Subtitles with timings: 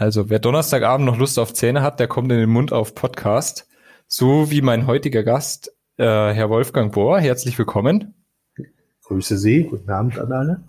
[0.00, 3.68] Also, wer Donnerstagabend noch Lust auf Zähne hat, der kommt in den Mund auf Podcast.
[4.08, 7.20] So wie mein heutiger Gast, äh, Herr Wolfgang Bohr.
[7.20, 8.14] Herzlich willkommen.
[9.04, 9.64] Grüße Sie.
[9.64, 10.64] Guten Abend an alle.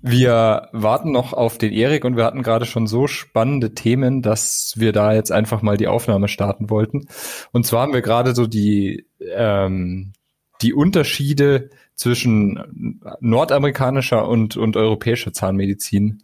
[0.00, 4.72] Wir warten noch auf den Erik und wir hatten gerade schon so spannende Themen, dass
[4.78, 7.08] wir da jetzt einfach mal die Aufnahme starten wollten.
[7.52, 10.14] Und zwar haben wir gerade so die, ähm,
[10.62, 16.22] die Unterschiede zwischen nordamerikanischer und, und europäischer Zahnmedizin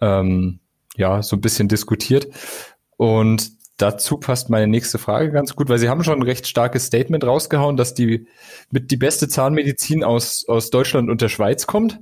[0.00, 0.60] ähm,
[0.98, 2.28] ja, so ein bisschen diskutiert.
[2.96, 6.86] Und dazu passt meine nächste Frage ganz gut, weil Sie haben schon ein recht starkes
[6.86, 8.26] Statement rausgehauen, dass die
[8.70, 12.00] mit die beste Zahnmedizin aus, aus Deutschland und der Schweiz kommt.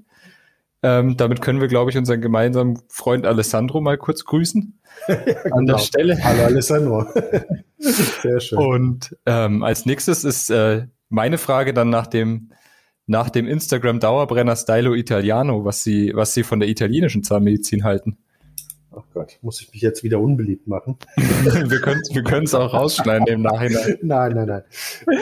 [0.82, 4.78] Ähm, damit können wir, glaube ich, unseren gemeinsamen Freund Alessandro mal kurz grüßen.
[5.08, 5.78] ja, An der genau.
[5.78, 6.24] Stelle.
[6.24, 7.06] Hallo Alessandro.
[7.78, 8.58] Sehr schön.
[8.58, 12.50] Und ähm, als nächstes ist äh, meine Frage dann nach dem
[13.08, 18.18] nach dem Instagram Dauerbrenner Stylo Italiano, was Sie was Sie von der italienischen Zahnmedizin halten.
[18.98, 20.96] Ach Gott, muss ich mich jetzt wieder unbeliebt machen?
[21.16, 23.98] wir können es wir auch rausschneiden im Nachhinein.
[24.02, 24.62] Nein, nein, nein.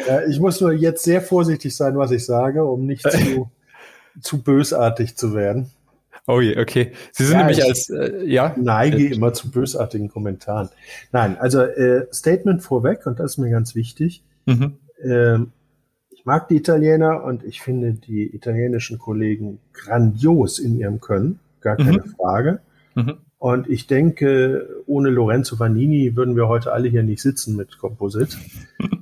[0.09, 3.51] Äh, ich muss nur jetzt sehr vorsichtig sein, was ich sage, um nicht zu,
[4.21, 5.71] zu bösartig zu werden.
[6.29, 6.93] Oh je, okay.
[7.11, 8.55] Sie sind ja, nämlich als, äh, ja?
[8.57, 10.69] Neige immer zu bösartigen Kommentaren.
[11.11, 14.23] Nein, also äh, Statement vorweg, und das ist mir ganz wichtig.
[14.47, 14.77] Mhm.
[15.03, 15.39] Äh,
[16.11, 21.77] ich mag die Italiener und ich finde die italienischen Kollegen grandios in ihrem Können, gar
[21.77, 22.15] keine mhm.
[22.17, 22.61] Frage.
[22.95, 23.19] Mhm.
[23.39, 28.37] Und ich denke, ohne Lorenzo Vanini würden wir heute alle hier nicht sitzen mit Composite.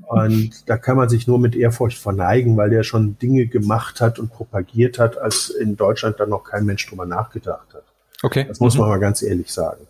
[0.06, 4.18] Und da kann man sich nur mit Ehrfurcht verneigen, weil der schon Dinge gemacht hat
[4.18, 7.84] und propagiert hat, als in Deutschland dann noch kein Mensch drüber nachgedacht hat.
[8.22, 8.44] Okay.
[8.46, 8.90] Das muss man mhm.
[8.92, 9.86] mal ganz ehrlich sagen.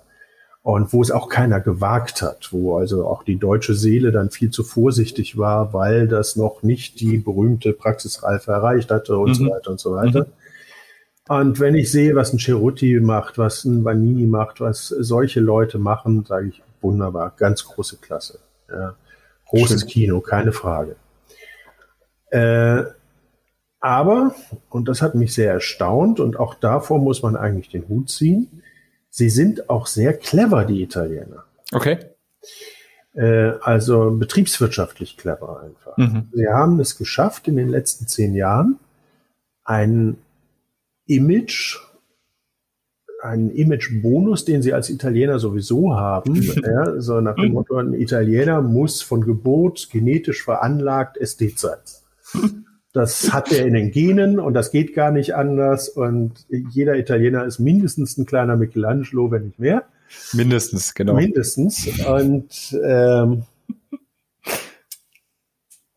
[0.63, 4.51] Und wo es auch keiner gewagt hat, wo also auch die deutsche Seele dann viel
[4.51, 9.35] zu vorsichtig war, weil das noch nicht die berühmte Praxisreife erreicht hatte und mhm.
[9.35, 10.21] so weiter und so weiter.
[10.21, 10.33] Mhm.
[11.29, 15.79] Und wenn ich sehe, was ein Cerutti macht, was ein Vanini macht, was solche Leute
[15.79, 18.41] machen, sage ich, wunderbar, ganz große Klasse.
[18.69, 18.97] Ja.
[19.47, 19.93] Großes Stimmt.
[19.93, 20.97] Kino, keine Frage.
[22.31, 22.85] Äh,
[23.81, 24.35] aber,
[24.71, 28.63] und das hat mich sehr erstaunt, und auch davor muss man eigentlich den Hut ziehen,
[29.11, 31.45] sie sind auch sehr clever, die Italiener.
[31.73, 31.99] Okay.
[33.15, 35.97] Äh, also betriebswirtschaftlich clever einfach.
[35.99, 36.31] Mhm.
[36.33, 38.79] Sie haben es geschafft, in den letzten zehn Jahren
[39.65, 40.19] einen
[41.15, 41.79] Image,
[43.23, 46.43] einen Image-Bonus, den sie als Italiener sowieso haben.
[46.43, 51.79] ja, so nach dem Motto, ein Italiener muss von Geburt genetisch veranlagt Ästhet sein.
[52.93, 55.89] Das hat er in den Genen und das geht gar nicht anders.
[55.89, 59.85] Und jeder Italiener ist mindestens ein kleiner Michelangelo, wenn nicht mehr.
[60.35, 61.15] Mindestens, genau.
[61.15, 61.89] Mindestens.
[62.07, 63.45] Und ähm,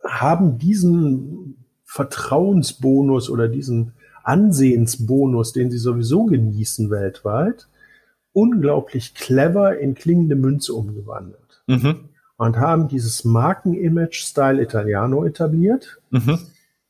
[0.03, 3.93] haben diesen Vertrauensbonus oder diesen
[4.25, 7.67] Ansehensbonus, den sie sowieso genießen weltweit,
[8.33, 11.61] unglaublich clever in klingende Münze umgewandelt.
[11.67, 12.09] Mhm.
[12.37, 15.99] Und haben dieses Markenimage Style Italiano etabliert.
[16.09, 16.39] Mhm.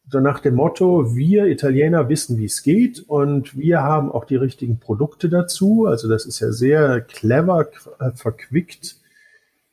[0.09, 4.35] So nach dem Motto, wir Italiener wissen, wie es geht und wir haben auch die
[4.35, 5.85] richtigen Produkte dazu.
[5.85, 7.67] Also das ist ja sehr clever
[7.99, 8.95] äh, verquickt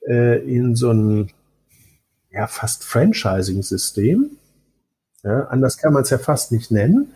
[0.07, 1.31] äh, in so ein
[2.31, 4.31] ja, fast Franchising-System.
[5.23, 7.13] Ja, anders kann man es ja fast nicht nennen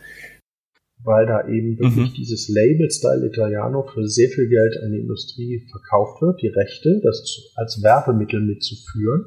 [1.06, 2.14] weil da eben wirklich mhm.
[2.14, 7.00] dieses Label Style Italiano für sehr viel Geld an die Industrie verkauft wird, die Rechte,
[7.02, 9.24] das als Werbemittel mitzuführen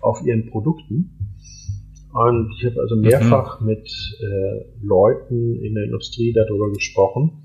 [0.00, 1.38] auf ihren Produkten.
[2.12, 3.66] Und ich habe also mehrfach mhm.
[3.68, 3.88] mit
[4.20, 7.44] äh, Leuten in der Industrie darüber gesprochen,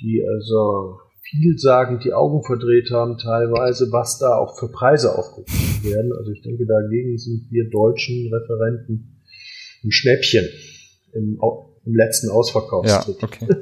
[0.00, 6.12] die also vielsagend die Augen verdreht haben, teilweise, was da auch für Preise aufgerufen werden.
[6.12, 9.20] Also ich denke, dagegen sind wir deutschen Referenten
[9.82, 10.46] ein Schnäppchen
[11.12, 11.38] im,
[11.84, 13.20] im letzten Ausverkaufstritt.
[13.20, 13.46] Ja, okay.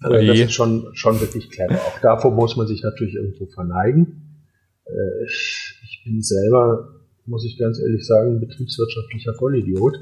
[0.00, 1.74] also das ist schon, schon wirklich clever.
[1.74, 4.42] Auch davor muss man sich natürlich irgendwo verneigen.
[4.86, 6.88] Äh, ich bin selber,
[7.26, 9.96] muss ich ganz ehrlich sagen, betriebswirtschaftlicher Vollidiot.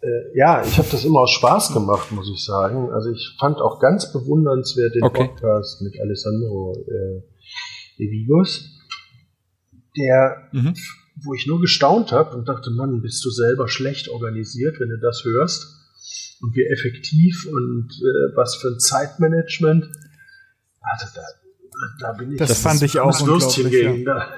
[0.00, 2.90] Äh, ja, ich habe das immer aus Spaß gemacht, muss ich sagen.
[2.90, 5.28] Also ich fand auch ganz bewundernswert den okay.
[5.28, 7.22] Podcast mit Alessandro äh,
[7.98, 8.68] De Vigos,
[9.96, 10.74] der mhm
[11.24, 14.98] wo ich nur gestaunt habe und dachte, Mann, bist du selber schlecht organisiert, wenn du
[14.98, 15.78] das hörst.
[16.40, 19.84] Und wie effektiv und äh, was für ein Zeitmanagement.
[20.80, 21.22] Also da,
[22.00, 22.38] da bin ich.
[22.38, 24.02] Das, das fand ich auch Würstchen gegen.
[24.02, 24.28] Ja.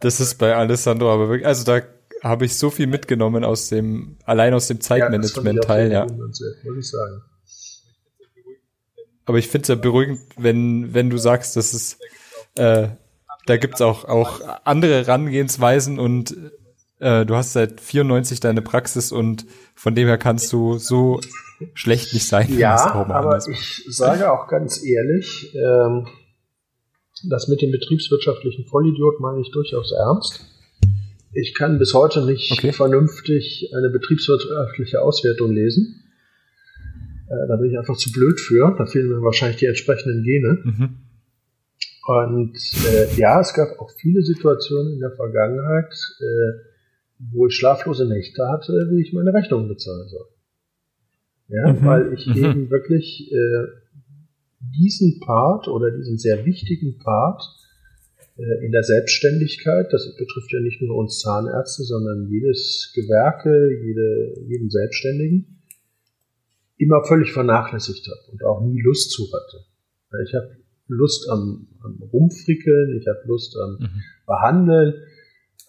[0.00, 1.80] Das ist bei Alessandro aber wirklich, also da
[2.22, 6.06] habe ich so viel mitgenommen aus dem, allein aus dem Zeitmanagement-Teil, ja.
[6.06, 6.40] Muss
[6.78, 7.22] ich sagen.
[9.24, 11.98] Aber ich finde es ja beruhigend, wenn, wenn du sagst, dass es
[12.56, 12.88] äh,
[13.46, 16.36] da gibt's auch, auch andere Herangehensweisen und
[16.98, 21.20] äh, du hast seit 94 deine Praxis und von dem her kannst du so
[21.74, 22.58] schlecht nicht sein.
[22.58, 26.06] Ja, aber ich sage auch ganz ehrlich, ähm,
[27.28, 30.44] das mit dem betriebswirtschaftlichen Vollidiot meine ich durchaus ernst.
[31.32, 32.72] Ich kann bis heute nicht okay.
[32.72, 36.02] vernünftig eine betriebswirtschaftliche Auswertung lesen.
[37.28, 38.74] Äh, da bin ich einfach zu blöd für.
[38.78, 40.58] Da fehlen mir wahrscheinlich die entsprechenden Gene.
[40.64, 41.05] Mhm.
[42.06, 42.56] Und
[42.86, 48.46] äh, ja, es gab auch viele Situationen in der Vergangenheit, äh, wo ich schlaflose Nächte
[48.48, 50.26] hatte, wie ich meine Rechnungen bezahlen soll.
[51.48, 51.84] Ja, mhm.
[51.84, 52.44] weil ich mhm.
[52.44, 53.66] eben wirklich äh,
[54.78, 57.42] diesen Part oder diesen sehr wichtigen Part
[58.36, 63.50] äh, in der Selbstständigkeit, das betrifft ja nicht nur uns Zahnärzte, sondern jedes Gewerke,
[63.84, 65.60] jede, jeden Selbstständigen,
[66.76, 69.64] immer völlig vernachlässigt habe und auch nie Lust zu hatte.
[70.24, 74.02] Ich habe Lust am, am Rumfrickeln, ich habe Lust am mhm.
[74.26, 74.94] Behandeln.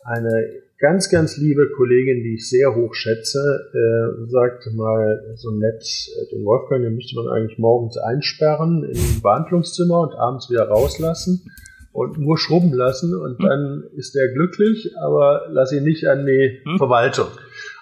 [0.04, 0.48] Eine
[0.80, 3.40] ganz, ganz liebe Kollegin, die ich sehr hoch schätze,
[3.74, 9.22] äh, sagte mal so nett, äh, den Wolfgang, den müsste man eigentlich morgens einsperren im
[9.22, 11.50] Behandlungszimmer und abends wieder rauslassen
[11.94, 13.46] und nur schrubben lassen und hm.
[13.46, 16.78] dann ist er glücklich, aber lass ihn nicht an die hm.
[16.78, 17.28] Verwaltung.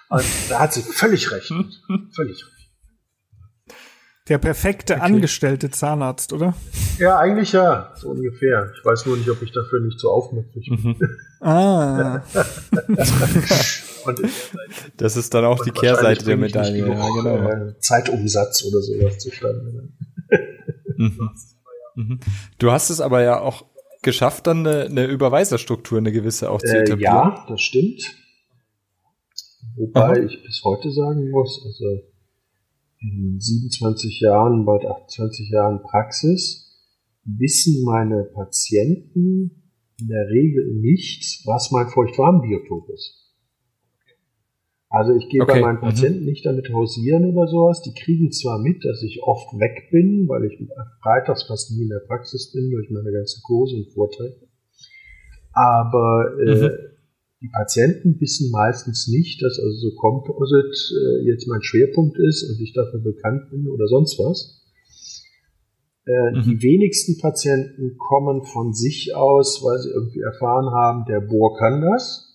[0.08, 1.48] Und da hat sie völlig recht.
[2.14, 2.55] Völlig recht.
[4.28, 5.02] Der perfekte okay.
[5.02, 6.54] angestellte Zahnarzt, oder?
[6.98, 8.72] Ja, eigentlich ja, so ungefähr.
[8.76, 10.82] Ich weiß nur nicht, ob ich dafür nicht so aufmüpfig bin.
[10.82, 10.96] Mhm.
[11.40, 12.24] Ah.
[14.96, 16.88] das ist dann auch die Kehrseite der Medaille.
[16.88, 17.48] Ja, genau.
[17.50, 19.90] Äh, Zeitumsatz oder sowas zustande.
[20.96, 21.30] mhm.
[21.94, 22.20] Mhm.
[22.58, 23.64] Du hast es aber ja auch
[24.02, 27.14] geschafft, dann eine, eine Überweiserstruktur, eine gewisse auch zu äh, etablieren.
[27.14, 28.02] ja, das stimmt.
[29.76, 30.16] Wobei Aha.
[30.16, 32.02] ich bis heute sagen muss, also
[33.06, 36.66] in 27 Jahren, bald 28 Jahren Praxis,
[37.24, 39.62] wissen meine Patienten
[39.98, 43.26] in der Regel nicht, was mein Feuchtwarmbiotop ist.
[44.88, 45.54] Also ich gehe okay.
[45.54, 45.88] bei meinen mhm.
[45.88, 46.26] Patienten mhm.
[46.26, 47.82] nicht damit hausieren oder sowas.
[47.82, 50.58] Die kriegen zwar mit, dass ich oft weg bin, weil ich
[51.02, 54.48] freitags fast nie in der Praxis bin durch meine ganzen Kurse und Vorträge.
[55.52, 56.70] Aber äh, mhm.
[57.42, 62.60] Die Patienten wissen meistens nicht, dass also so Composite äh, jetzt mein Schwerpunkt ist und
[62.60, 64.62] ich dafür bekannt bin oder sonst was.
[66.06, 66.42] Äh, mhm.
[66.44, 71.82] Die wenigsten Patienten kommen von sich aus, weil sie irgendwie erfahren haben, der Bohr kann
[71.82, 72.26] das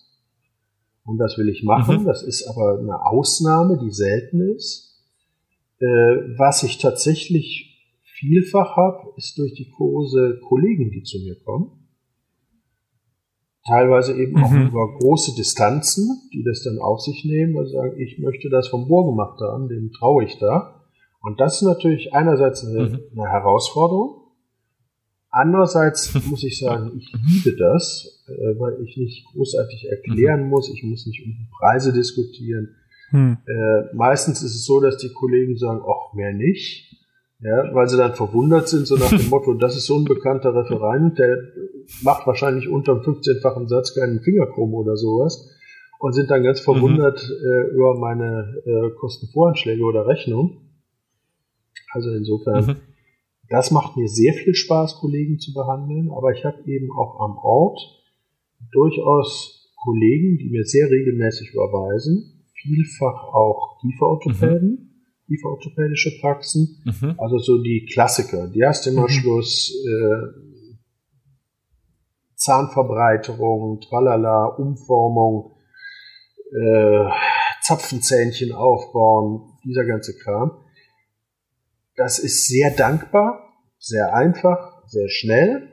[1.05, 2.03] und das will ich machen.
[2.03, 2.05] Mhm.
[2.05, 4.99] Das ist aber eine Ausnahme, die selten ist.
[5.79, 5.85] Äh,
[6.37, 7.71] was ich tatsächlich
[8.03, 11.80] vielfach habe, ist durch die Kurse Kollegen, die zu mir kommen.
[13.67, 14.43] Teilweise eben mhm.
[14.43, 18.67] auch über große Distanzen, die das dann auf sich nehmen und sagen, ich möchte das
[18.69, 20.81] vom Bohr gemacht haben, dem traue ich da.
[21.21, 22.99] Und das ist natürlich einerseits eine, mhm.
[23.15, 24.21] eine Herausforderung.
[25.29, 30.49] Andererseits muss ich sagen, ich liebe das, äh, weil ich nicht großartig erklären mhm.
[30.49, 32.75] muss, ich muss nicht um Preise diskutieren.
[33.11, 33.37] Mhm.
[33.45, 36.87] Äh, meistens ist es so, dass die Kollegen sagen, ach, mehr nicht.
[37.43, 40.53] Ja, weil sie dann verwundert sind, so nach dem Motto, das ist so ein bekannter
[40.53, 41.37] Referent, der
[42.01, 45.49] macht wahrscheinlich unter dem 15-fachen Satz keinen Fingerkrumm oder sowas
[45.99, 46.73] und sind dann ganz mhm.
[46.73, 47.45] verwundert mhm.
[47.45, 50.61] äh, über meine äh, Kostenvoranschläge oder Rechnung.
[51.93, 52.75] Also insofern mhm.
[53.51, 57.37] Das macht mir sehr viel Spaß, Kollegen zu behandeln, aber ich habe eben auch am
[57.37, 57.81] Ort
[58.71, 64.89] durchaus Kollegen, die mir sehr regelmäßig überweisen, vielfach auch Kieferorthopäden, mhm.
[65.27, 67.15] Kieferorthopädische Praxen, mhm.
[67.17, 69.91] also so die Klassiker, Diastemerschluss, mhm.
[69.91, 70.50] äh,
[72.41, 75.55] Zahnverbreiterung, Tralala, Umformung,
[76.51, 77.05] äh,
[77.61, 80.65] Zapfenzähnchen aufbauen, dieser ganze Kram.
[81.95, 85.67] Das ist sehr dankbar, sehr einfach, sehr schnell.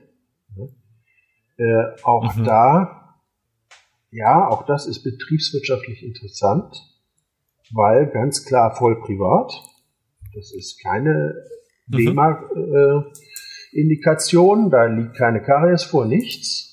[1.57, 2.45] Äh, auch mhm.
[2.45, 3.17] da,
[4.11, 6.77] ja, auch das ist betriebswirtschaftlich interessant,
[7.73, 9.53] weil ganz klar voll privat.
[10.35, 11.35] Das ist keine
[11.87, 11.99] mhm.
[11.99, 13.28] indikation äh,
[14.71, 16.69] da liegt keine Karies vor, nichts.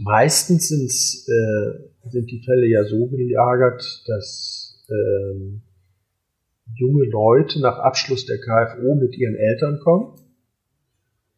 [0.00, 0.70] Meistens
[1.28, 5.62] äh, sind die Fälle ja so gelagert, dass ähm,
[6.74, 10.14] junge Leute nach Abschluss der KFO mit ihren Eltern kommen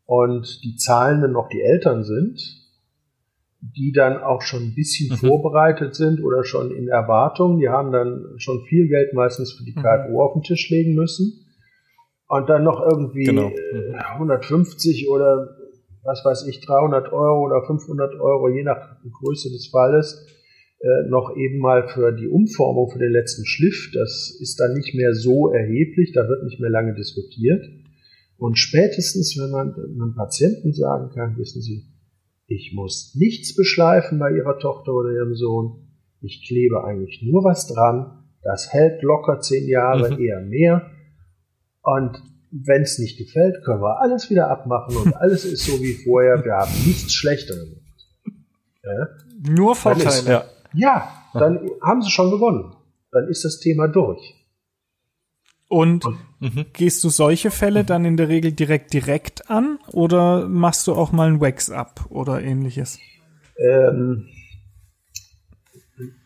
[0.07, 2.61] und die Zahlenden noch die Eltern sind,
[3.61, 5.17] die dann auch schon ein bisschen mhm.
[5.29, 7.59] vorbereitet sind oder schon in Erwartung.
[7.59, 9.83] Die haben dann schon viel Geld meistens für die mhm.
[9.83, 11.47] KFO auf den Tisch legen müssen.
[12.30, 13.49] Und dann noch irgendwie genau.
[13.49, 13.96] mhm.
[13.96, 15.49] 150 oder
[16.04, 20.28] was weiß ich, 300 Euro oder 500 Euro, je nach Größe des Falles,
[20.78, 23.90] äh, noch eben mal für die Umformung für den letzten Schliff.
[23.92, 27.66] Das ist dann nicht mehr so erheblich, da wird nicht mehr lange diskutiert.
[28.38, 31.82] Und spätestens, wenn man einem Patienten sagen kann, wissen Sie,
[32.46, 35.88] Ich muss nichts beschleifen bei ihrer Tochter oder ihrem Sohn.
[36.20, 38.22] Ich klebe eigentlich nur was dran.
[38.44, 40.20] Das hält locker zehn Jahre, mhm.
[40.20, 40.90] eher mehr.
[41.82, 45.94] Und wenn es nicht gefällt, können wir alles wieder abmachen und alles ist so wie
[45.94, 46.44] vorher.
[46.44, 47.68] Wir haben nichts Schlechteres.
[48.82, 49.08] Ja?
[49.38, 50.08] Nur Vorteile.
[50.08, 50.44] Ist, ja.
[50.75, 52.75] ja, dann haben sie schon gewonnen.
[53.12, 54.37] Dann ist das Thema durch.
[55.68, 56.66] Und, und mhm.
[56.72, 61.12] gehst du solche Fälle dann in der Regel direkt direkt an oder machst du auch
[61.12, 62.99] mal ein Wax-Up oder ähnliches?
[63.56, 64.26] Ähm,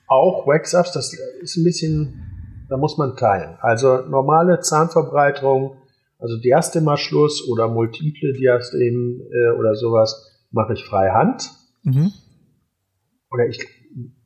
[0.07, 2.34] auch Wax-Ups, das ist ein bisschen,
[2.69, 3.57] da muss man teilen.
[3.61, 5.77] Also normale Zahnverbreiterung,
[6.19, 11.51] also Diastema-Schluss oder multiple Diastemen äh, oder sowas, mache ich freihand.
[11.83, 12.13] Mhm.
[13.31, 13.67] Oder ich,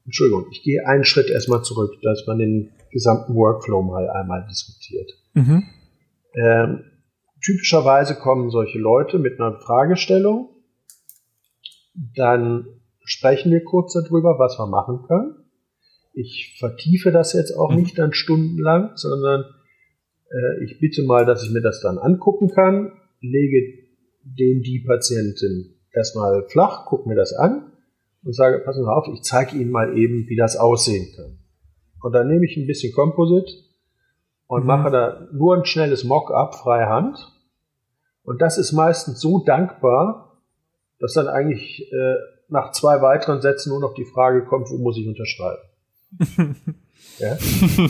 [0.04, 5.10] Entschuldigung, ich gehe einen Schritt erstmal zurück, dass man den gesamten Workflow mal einmal diskutiert.
[5.34, 5.64] Mhm.
[6.34, 6.84] Ähm,
[7.42, 10.50] typischerweise kommen solche Leute mit einer Fragestellung,
[12.14, 12.66] dann
[13.04, 15.37] sprechen wir kurz darüber, was wir machen können.
[16.12, 17.82] Ich vertiefe das jetzt auch mhm.
[17.82, 19.44] nicht dann stundenlang, sondern
[20.30, 23.88] äh, ich bitte mal, dass ich mir das dann angucken kann, lege
[24.22, 27.72] den die Patientin erstmal flach, gucke mir das an
[28.24, 31.38] und sage, passen Sie auf, ich zeige Ihnen mal eben, wie das aussehen kann.
[32.02, 33.50] Und dann nehme ich ein bisschen Composite
[34.46, 34.66] und mhm.
[34.66, 37.18] mache da nur ein schnelles Mock-up freihand.
[38.22, 40.42] Und das ist meistens so dankbar,
[40.98, 42.14] dass dann eigentlich äh,
[42.48, 45.62] nach zwei weiteren Sätzen nur noch die Frage kommt, wo muss ich unterschreiben.
[47.18, 47.36] ja?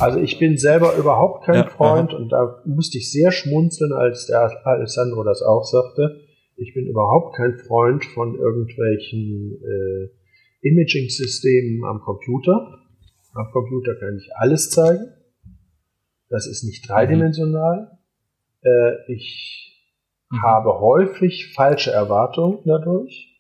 [0.01, 2.17] Also ich bin selber überhaupt kein ja, Freund aha.
[2.17, 6.21] und da musste ich sehr schmunzeln, als der Alessandro das auch sagte.
[6.57, 12.79] Ich bin überhaupt kein Freund von irgendwelchen äh, Imaging-Systemen am Computer.
[13.35, 15.13] Am Computer kann ich alles zeigen.
[16.29, 17.93] Das ist nicht dreidimensional.
[18.63, 18.69] Mhm.
[18.69, 19.79] Äh, ich
[20.31, 20.43] mhm.
[20.43, 23.38] habe häufig falsche Erwartungen dadurch.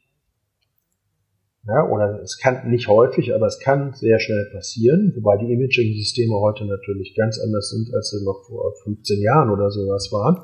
[1.69, 6.35] Ja, oder es kann nicht häufig, aber es kann sehr schnell passieren, wobei die Imaging-Systeme
[6.35, 10.39] heute natürlich ganz anders sind, als sie noch vor 15 Jahren oder sowas waren.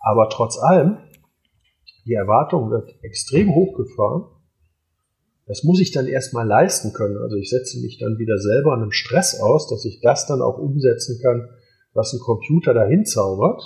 [0.00, 0.96] Aber trotz allem,
[2.06, 4.24] die Erwartung wird extrem hochgefahren
[5.46, 7.16] das muss ich dann erstmal leisten können.
[7.18, 10.58] Also ich setze mich dann wieder selber einem Stress aus, dass ich das dann auch
[10.58, 11.48] umsetzen kann,
[11.92, 13.62] was ein Computer dahin zaubert.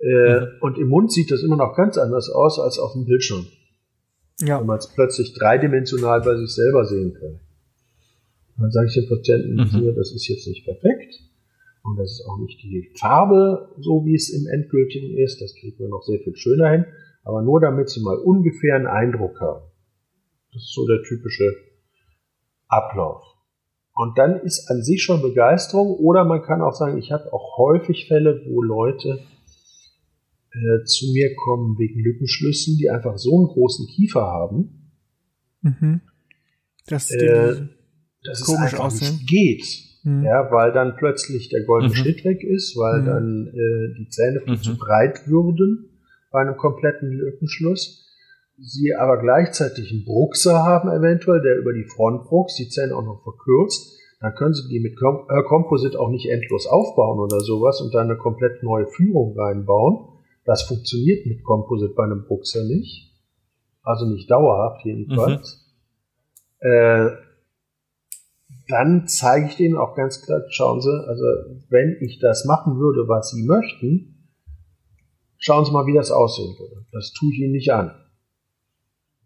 [0.00, 0.46] Äh, mhm.
[0.60, 3.46] Und im Mund sieht das immer noch ganz anders aus als auf dem Bildschirm.
[4.40, 4.60] Ja.
[4.60, 7.40] Wenn man es plötzlich dreidimensional bei sich selber sehen kann.
[8.56, 9.94] dann sage ich den Patienten, mhm.
[9.96, 11.20] das ist jetzt nicht perfekt.
[11.82, 15.40] Und das ist auch nicht die Farbe, so wie es im Endgültigen ist.
[15.40, 16.84] Das kriegt man noch sehr viel schöner hin.
[17.24, 19.64] Aber nur damit sie mal ungefähr einen Eindruck haben.
[20.52, 21.52] Das ist so der typische
[22.68, 23.22] Ablauf.
[23.94, 27.58] Und dann ist an sich schon Begeisterung oder man kann auch sagen, ich habe auch
[27.58, 29.20] häufig Fälle, wo Leute
[30.52, 34.92] äh, zu mir kommen wegen Lückenschlüssen, die einfach so einen großen Kiefer haben,
[35.62, 36.00] mhm.
[36.86, 37.66] dass, äh,
[38.24, 39.12] dass es einfach aussehen.
[39.14, 39.64] nicht geht.
[40.04, 40.24] Mhm.
[40.24, 41.96] Ja, weil dann plötzlich der goldene mhm.
[41.96, 43.06] Schnitt weg ist, weil mhm.
[43.06, 44.78] dann äh, die Zähne viel zu mhm.
[44.78, 45.90] breit würden
[46.30, 48.04] bei einem kompletten Lückenschluss
[48.58, 53.22] sie aber gleichzeitig einen Bruxer haben eventuell, der über die Frontbrux die Zähne auch noch
[53.22, 57.80] verkürzt, dann können sie die mit Com äh, Composite auch nicht endlos aufbauen oder sowas
[57.80, 60.08] und dann eine komplett neue Führung reinbauen.
[60.48, 63.12] Das funktioniert mit Composite bei einem Bruxer nicht.
[63.82, 65.62] Also nicht dauerhaft jedenfalls.
[66.62, 66.70] Mhm.
[66.70, 67.10] Äh,
[68.66, 71.22] dann zeige ich denen auch ganz klar, schauen Sie, also
[71.68, 74.32] wenn ich das machen würde, was Sie möchten,
[75.36, 76.86] schauen Sie mal, wie das aussehen würde.
[76.92, 77.92] Das tue ich Ihnen nicht an.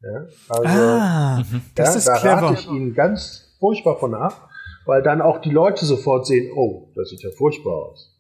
[0.03, 1.63] Ja, also, ah, mhm.
[1.77, 2.43] das ja, ist da clever.
[2.49, 4.49] rate ich Ihnen ganz furchtbar von ab,
[4.87, 8.13] weil dann auch die Leute sofort sehen, oh, das sieht ja furchtbar aus.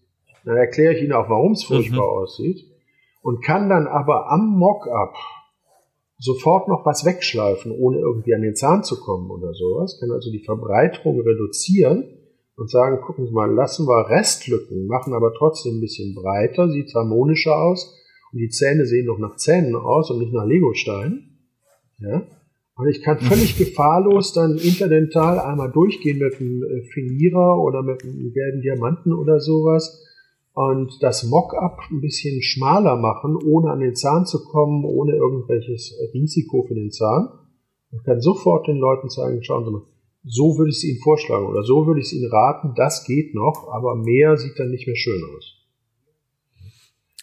[0.44, 2.22] Dann erkläre ich Ihnen auch, warum es furchtbar mhm.
[2.22, 2.71] aussieht
[3.22, 5.14] und kann dann aber am Mockup
[6.18, 10.30] sofort noch was wegschleifen, ohne irgendwie an den Zahn zu kommen oder sowas, kann also
[10.30, 12.04] die Verbreiterung reduzieren
[12.56, 16.94] und sagen, gucken Sie mal, lassen wir Restlücken, machen aber trotzdem ein bisschen breiter, sieht
[16.94, 17.98] harmonischer aus
[18.32, 21.38] und die Zähne sehen noch nach Zähnen aus und nicht nach Legosteinen.
[21.98, 22.22] Ja?
[22.76, 28.04] Und ich kann völlig gefahrlos dann interdental einmal durchgehen mit einem äh, Finierer oder mit
[28.04, 30.04] einem gelben Diamanten oder sowas
[30.54, 35.94] und das Mockup ein bisschen schmaler machen, ohne an den Zahn zu kommen, ohne irgendwelches
[36.12, 37.28] Risiko für den Zahn.
[37.90, 39.82] Und kann sofort den Leuten sagen, schauen Sie mal,
[40.24, 43.34] so würde ich es Ihnen vorschlagen oder so würde ich es Ihnen raten, das geht
[43.34, 45.58] noch, aber mehr sieht dann nicht mehr schön aus.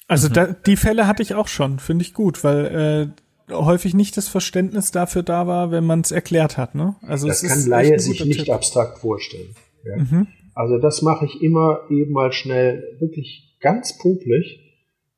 [0.08, 3.14] Also da, die Fälle hatte ich auch schon, finde ich gut, weil
[3.50, 6.76] äh, häufig nicht das Verständnis dafür da war, wenn man es erklärt hat.
[6.76, 6.96] Ne?
[7.04, 8.54] Also das kann Laie sich nicht Tipp.
[8.54, 9.56] abstrakt vorstellen.
[9.86, 9.98] Ja.
[9.98, 10.28] Mhm.
[10.60, 14.60] Also das mache ich immer eben mal schnell, wirklich ganz popelig.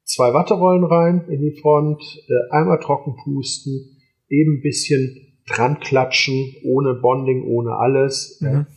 [0.04, 3.98] Zwei Watterollen rein in die Front, äh, einmal trocken pusten,
[4.30, 8.40] eben ein bisschen dran klatschen, ohne Bonding, ohne alles.
[8.40, 8.68] Mhm.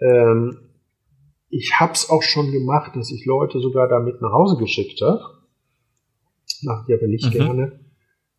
[0.00, 0.56] Ähm,
[1.48, 5.22] ich hab's auch schon gemacht, dass ich Leute sogar damit nach Hause geschickt habe.
[6.62, 7.38] Mache ich aber nicht Mhm.
[7.38, 7.80] gerne.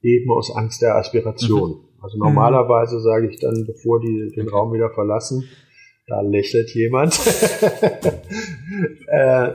[0.02, 1.86] Eben aus Angst der Aspiration.
[2.02, 5.46] Also normalerweise sage ich dann, bevor die den Raum wieder verlassen,
[6.12, 7.14] da lächelt jemand.
[9.08, 9.52] äh,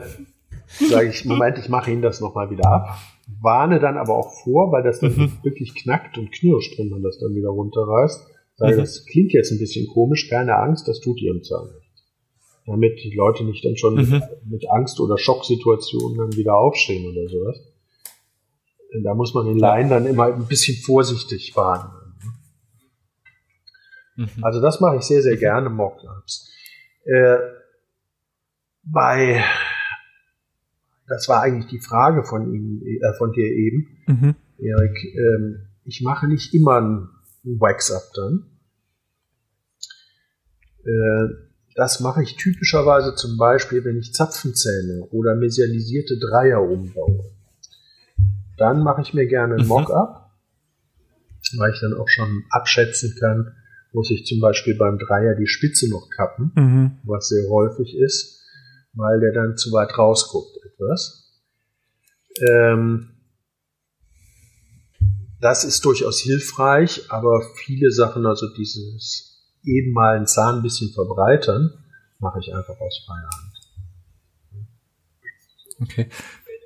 [0.89, 2.97] sage ich, Moment, ich mache Ihnen das nochmal wieder ab.
[3.41, 5.31] Warne dann aber auch vor, weil das dann Mhm.
[5.43, 8.25] wirklich knackt und knirscht, wenn man das dann wieder runterreißt.
[8.55, 8.79] Sage, Mhm.
[8.79, 12.03] das klingt jetzt ein bisschen komisch, keine Angst, das tut Ihrem Zahn nichts.
[12.65, 14.23] Damit die Leute nicht dann schon Mhm.
[14.49, 17.59] mit, Angst oder Schocksituationen dann wieder aufstehen oder sowas.
[19.03, 22.13] Da muss man den Laien dann immer ein bisschen vorsichtig behandeln.
[24.15, 24.29] Mhm.
[24.43, 26.46] Also das mache ich sehr, sehr gerne, Mockups.
[27.07, 27.37] Äh,
[28.83, 29.43] bei,
[31.07, 34.35] das war eigentlich die Frage von Ihnen, äh, von dir eben, Mhm.
[34.59, 35.03] Erik.
[35.15, 37.09] Ähm, ich mache nicht immer ein
[37.43, 38.45] Wax-Up dann.
[40.85, 41.33] Äh,
[41.75, 47.23] das mache ich typischerweise zum Beispiel, wenn ich Zapfenzähne oder mesialisierte Dreier umbaue.
[48.57, 49.67] Dann mache ich mir gerne ein Mhm.
[49.67, 50.31] Mock-up,
[51.57, 53.53] weil ich dann auch schon abschätzen kann,
[53.97, 56.99] muss ich zum Beispiel beim Dreier die Spitze noch kappen, Mhm.
[57.03, 58.45] was sehr häufig ist,
[58.93, 61.33] weil der dann zu weit rausguckt etwas.
[62.47, 63.09] Ähm,
[65.41, 70.93] das ist durchaus hilfreich, aber viele Sachen, also dieses eben mal einen Zahn ein bisschen
[70.93, 71.73] verbreitern,
[72.19, 73.57] mache ich einfach aus freier Hand.
[75.81, 76.09] Okay.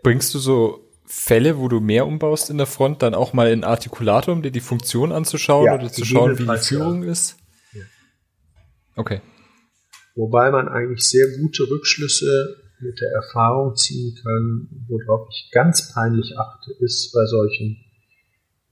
[0.04, 3.66] Bringst du so Fälle, wo du mehr umbaust in der Front, dann auch mal in
[3.66, 6.78] Artikulator, um dir die Funktion anzuschauen Ja, oder zu schauen, wie die gegebenenfalls, ja.
[6.78, 7.38] Führung ist?
[7.74, 7.82] Ja.
[8.96, 9.22] Okay.
[10.16, 16.40] Wobei man eigentlich sehr gute Rückschlüsse mit der Erfahrung ziehen kann, worauf ich ganz peinlich
[16.40, 17.84] achte, ist bei solchen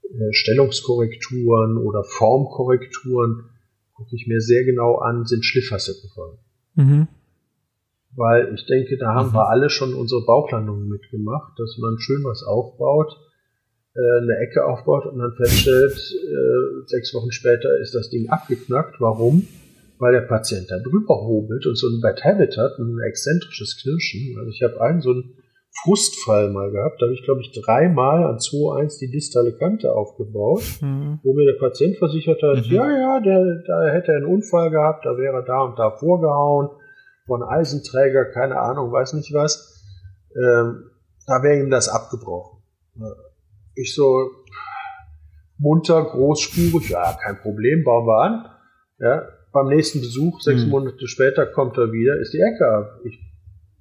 [0.04, 3.50] äh, Stellungskorrekturen oder Formkorrekturen,
[3.92, 6.38] gucke ich mir sehr genau an, sind Schlifffacetten voll.
[6.74, 7.08] Mhm.
[8.16, 9.34] Weil ich denke, da haben Mhm.
[9.34, 13.12] wir alle schon unsere Bauchlandungen mitgemacht, dass man schön was aufbaut,
[13.94, 19.00] äh, eine Ecke aufbaut und dann feststellt, äh, sechs Wochen später ist das Ding abgeknackt.
[19.00, 19.46] Warum?
[19.98, 24.36] Weil der Patient da drüber hobelt und so ein Bad Habit hat, ein exzentrisches Knirschen.
[24.38, 25.34] Also ich habe einen so einen
[25.84, 30.62] Frustfall mal gehabt, da habe ich glaube ich dreimal an 2.1 die distale Kante aufgebaut
[30.82, 31.20] Mhm.
[31.22, 32.72] wo mir der Patient versichert hat, Mhm.
[32.74, 35.92] ja, ja, der, da hätte er einen Unfall gehabt, da wäre er da und da
[35.92, 36.70] vorgehauen,
[37.26, 39.82] von Eisenträger, keine Ahnung, weiß nicht was.
[40.34, 40.84] Ähm,
[41.26, 42.62] da wäre ihm das abgebrochen.
[43.74, 44.30] Ich so
[45.58, 48.46] munter, großspurig, ja, kein Problem, bauen wir an.
[48.98, 50.70] Ja, beim nächsten Besuch, sechs Mhm.
[50.70, 53.00] Monate später, kommt er wieder, ist die Ecke ab.
[53.04, 53.18] Ich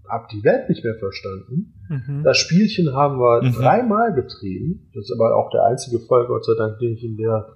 [0.10, 1.74] habe die Welt nicht mehr verstanden.
[1.90, 2.24] Mhm.
[2.24, 3.52] Das Spielchen haben wir Mhm.
[3.54, 4.90] dreimal getrieben.
[4.96, 7.48] Das ist aber auch der einzige Fall, Gott sei Dank, den ich in der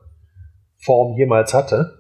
[0.84, 1.98] Form jemals hatte.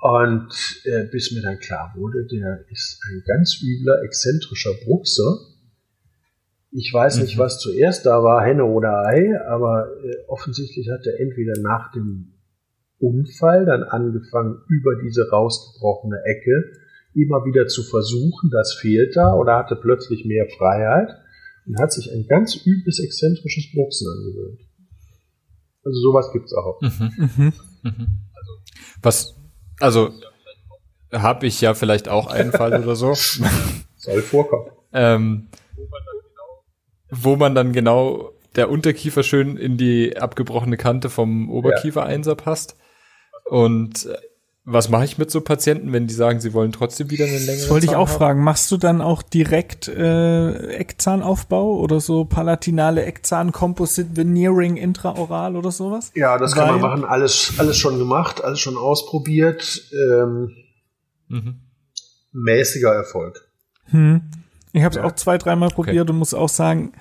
[0.00, 0.48] Und
[0.84, 5.38] äh, bis mir dann klar wurde, der ist ein ganz übler, exzentrischer Bruxer.
[6.70, 7.40] Ich weiß nicht, Mhm.
[7.40, 12.34] was zuerst da war, Henne oder Ei, aber äh, offensichtlich hat er entweder nach dem
[13.00, 16.72] Unfall dann angefangen, über diese rausgebrochene Ecke
[17.14, 21.08] immer wieder zu versuchen, das fehlt da, oder hatte plötzlich mehr Freiheit
[21.66, 24.60] und hat sich ein ganz übles, exzentrisches Bruxen angewöhnt.
[25.84, 26.80] Also sowas gibt's auch.
[26.82, 27.12] Mhm.
[27.36, 27.52] Mhm.
[27.82, 28.06] Mhm.
[29.02, 29.34] Was,
[29.80, 30.12] also,
[31.12, 33.14] habe ich ja vielleicht auch einen Fall oder so,
[33.96, 34.70] Soll vorkommen.
[34.92, 35.48] ähm,
[37.10, 42.76] wo man dann genau der Unterkiefer schön in die abgebrochene Kante vom Oberkiefer-Einser passt.
[43.44, 44.16] Und äh,
[44.70, 47.56] was mache ich mit so Patienten, wenn die sagen, sie wollen trotzdem wieder eine längere
[47.62, 48.16] Das wollte ich Zahn auch haben?
[48.18, 48.44] fragen.
[48.44, 56.10] Machst du dann auch direkt äh, Eckzahnaufbau oder so palatinale Eckzahn-Composite Veneering intraoral oder sowas?
[56.14, 57.04] Ja, das kann man Weil- machen.
[57.04, 59.82] Alles, alles schon gemacht, alles schon ausprobiert.
[59.92, 60.50] Ähm,
[61.28, 61.60] Mhm.
[62.32, 63.48] mäßiger Erfolg.
[63.86, 64.22] Hm.
[64.72, 65.04] Ich habe es Ja.
[65.04, 66.92] auch zwei, dreimal probiert und muss auch sagen,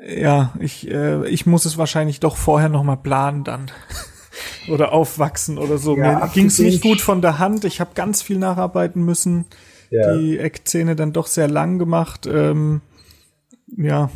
[0.00, 3.70] ja, ich, äh, ich muss es wahrscheinlich doch vorher noch mal planen dann.
[4.70, 5.96] Oder aufwachsen oder so.
[5.96, 7.64] Ja, Mir ging's nicht abgesehen- gut von der Hand.
[7.64, 9.46] Ich habe ganz viel nacharbeiten müssen.
[9.90, 10.16] Ja.
[10.16, 12.26] Die Eckzähne dann doch sehr lang gemacht.
[12.30, 12.80] Ähm,
[13.76, 14.10] ja,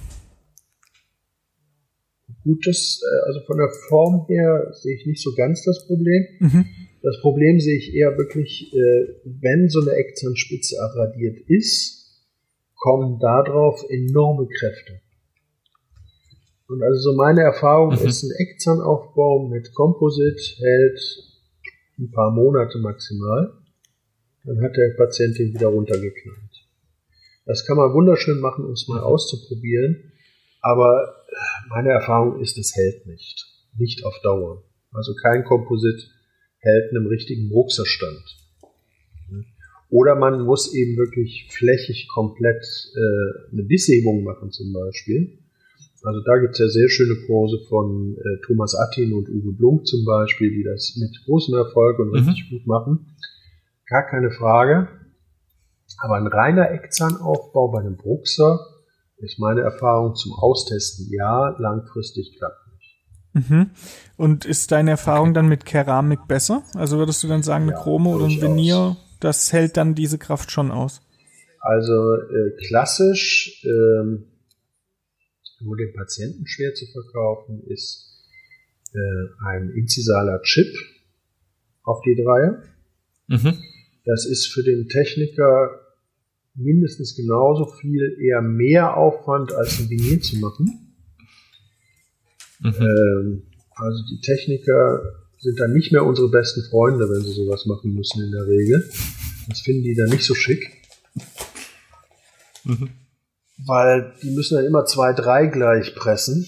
[2.45, 6.25] Gut, das, äh, also von der Form her sehe ich nicht so ganz das Problem.
[6.41, 6.65] mhm.
[7.03, 12.23] Das Problem sehe ich eher wirklich, äh, wenn so eine Eckzahnspitze abradiert ist,
[12.77, 15.01] kommen darauf enorme Kräfte.
[16.73, 18.07] Und also so meine Erfahrung Mhm.
[18.09, 20.99] ist, ein Eckzahnaufbau mit Composite hält
[21.99, 23.53] ein paar Monate maximal.
[24.45, 26.67] Dann hat der Patient den wieder runtergeknallt.
[27.45, 30.13] Das kann man wunderschön machen, um es mal auszuprobieren.
[30.63, 31.15] Aber
[31.69, 33.45] meine Erfahrung ist, es hält nicht.
[33.77, 34.65] Nicht auf Dauer.
[34.93, 36.09] Also kein Komposit
[36.59, 38.23] hält einem richtigen Bruchserstand.
[39.91, 42.65] Oder man muss eben wirklich flächig komplett
[42.97, 45.42] äh, eine Bisshebung machen zum Beispiel.
[46.05, 49.87] Also da gibt es ja sehr schöne Kurse von äh, Thomas Attin und Uwe Blunk
[49.87, 52.15] zum Beispiel, die das mit großem Erfolg und mhm.
[52.15, 53.15] richtig gut machen.
[53.89, 54.89] Gar keine Frage.
[55.99, 58.59] Aber ein reiner Eckzahnaufbau bei einem Bruxer
[59.19, 61.09] ist meine Erfahrung zum Austesten.
[61.13, 63.49] Ja, langfristig klappt nicht.
[63.49, 63.71] Mhm.
[64.17, 65.35] Und ist deine Erfahrung okay.
[65.35, 66.65] dann mit Keramik besser?
[66.75, 70.19] Also würdest du dann sagen, eine ja, Chrome oder ein Venier, das hält dann diese
[70.19, 71.01] Kraft schon aus?
[71.61, 74.25] Also äh, klassisch ähm,
[75.63, 78.09] nur den Patienten schwer zu verkaufen, ist
[78.93, 80.73] äh, ein inzisaler Chip
[81.83, 82.63] auf die Dreier.
[83.29, 83.59] Mhm.
[84.05, 85.81] Das ist für den Techniker
[86.55, 90.95] mindestens genauso viel, eher mehr Aufwand, als ein Vinier zu machen.
[92.61, 92.75] Mhm.
[92.81, 93.43] Ähm,
[93.75, 95.03] also die Techniker
[95.39, 98.89] sind dann nicht mehr unsere besten Freunde, wenn sie sowas machen müssen in der Regel.
[99.49, 100.71] Das finden die dann nicht so schick.
[102.65, 102.91] Mhm
[103.59, 106.47] weil die müssen dann immer zwei, drei gleich pressen.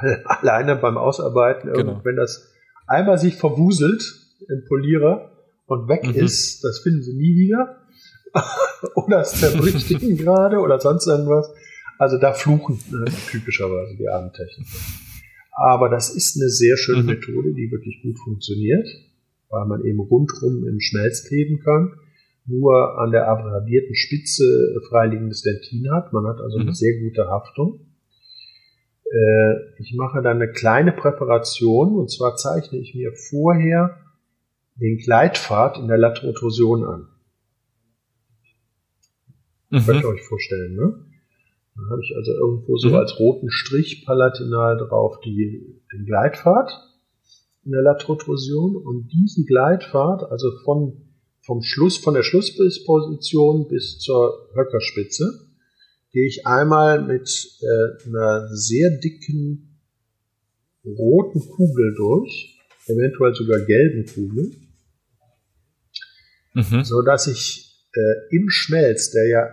[0.00, 2.00] Weil alleine beim Ausarbeiten, genau.
[2.04, 2.50] wenn das
[2.86, 4.02] einmal sich verwuselt
[4.48, 5.30] im Polierer
[5.66, 6.14] und weg mhm.
[6.14, 7.78] ist, das finden sie nie wieder.
[8.94, 11.50] oder es zerbricht ihnen gerade oder sonst irgendwas.
[11.98, 14.78] Also da fluchen ne, typischerweise die armen Techniker.
[15.52, 17.06] Aber das ist eine sehr schöne mhm.
[17.10, 18.88] Methode, die wirklich gut funktioniert,
[19.50, 21.92] weil man eben rundrum im Schmelz kleben kann
[22.46, 26.12] nur an der abradierten Spitze freiliegendes Dentin hat.
[26.12, 26.62] Man hat also mhm.
[26.64, 27.86] eine sehr gute Haftung.
[29.04, 33.98] Äh, ich mache dann eine kleine Präparation und zwar zeichne ich mir vorher
[34.76, 37.08] den Gleitpfad in der Laterotrusion an.
[39.70, 39.86] Mhm.
[39.86, 41.06] Könnt ihr euch vorstellen, ne?
[41.74, 42.96] Dann habe ich also irgendwo so mhm.
[42.96, 46.70] als roten Strich palatinal drauf die, den Gleitpfad
[47.64, 51.11] in der Laterotrusion und diesen Gleitpfad, also von
[51.42, 55.40] vom Schluss, von der Schlussposition bis zur Höckerspitze,
[56.12, 57.28] gehe ich einmal mit
[57.60, 59.80] äh, einer sehr dicken
[60.84, 64.52] roten Kugel durch, eventuell sogar gelben Kugel,
[66.54, 66.84] mhm.
[66.84, 69.48] so dass ich äh, im Schmelz, der ja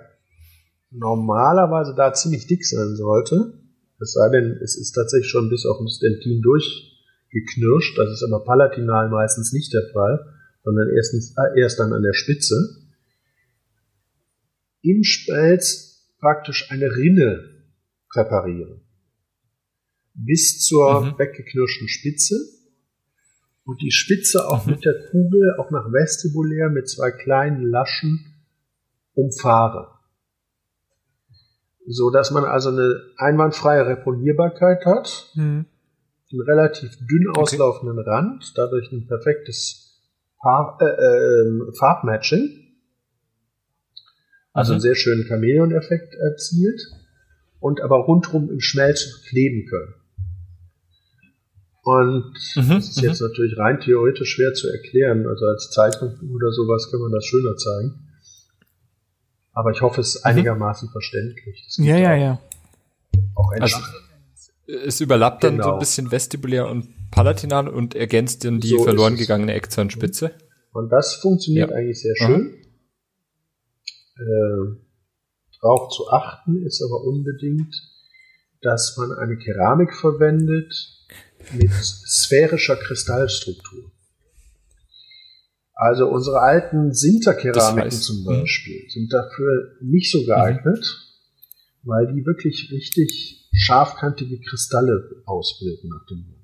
[0.91, 3.53] normalerweise da ziemlich dick sein sollte,
[4.01, 8.43] es sei denn, es ist tatsächlich schon bis auf das Dentin durchgeknirscht, das ist aber
[8.43, 10.38] palatinal meistens nicht der Fall,
[10.69, 12.55] sondern erstens, äh, erst dann an der Spitze,
[14.83, 17.65] im Spelz praktisch eine Rinne
[18.07, 18.81] präparieren.
[20.13, 21.17] Bis zur mhm.
[21.17, 22.35] weggeknirschten Spitze
[23.63, 24.73] und die Spitze auch mhm.
[24.73, 28.25] mit der Kugel auch nach vestibulär mit zwei kleinen Laschen
[29.15, 29.87] umfahre.
[31.87, 35.65] So dass man also eine einwandfreie Repolierbarkeit hat, mhm.
[36.31, 38.09] einen relativ dünn auslaufenden okay.
[38.09, 39.88] Rand, dadurch ein perfektes
[40.41, 42.67] Farb, äh, äh, Farbmatching.
[44.53, 44.75] Also mhm.
[44.75, 46.81] einen sehr schönen Chamäleon-Effekt erzielt
[47.59, 49.93] und aber rundherum im Schmelz kleben können.
[51.83, 53.27] Und mhm, das ist jetzt mhm.
[53.27, 55.27] natürlich rein theoretisch schwer zu erklären.
[55.27, 58.07] Also als Zeichnung oder sowas kann man das schöner zeigen.
[59.53, 60.31] Aber ich hoffe, es ist mhm.
[60.31, 61.65] einigermaßen verständlich.
[61.77, 62.39] Ja, ja, ja.
[63.35, 63.77] Auch also,
[64.69, 65.51] es überlappt genau.
[65.51, 65.79] dann so ein genau.
[65.79, 70.31] bisschen vestibulär und palatinal und ergänzt dann die so verloren gegangene Eckzahnspitze.
[70.71, 71.75] Und das funktioniert ja.
[71.75, 72.55] eigentlich sehr schön.
[74.17, 74.77] Äh,
[75.61, 77.73] darauf zu achten ist aber unbedingt,
[78.61, 80.73] dass man eine Keramik verwendet
[81.53, 83.91] mit sphärischer Kristallstruktur.
[85.73, 88.25] Also unsere alten Sinterkeramiken zum mhm.
[88.25, 88.89] Beispiel mhm.
[88.89, 90.85] sind dafür nicht so geeignet,
[91.81, 91.89] mhm.
[91.89, 96.39] weil die wirklich richtig scharfkantige Kristalle ausbilden nach dem Mond.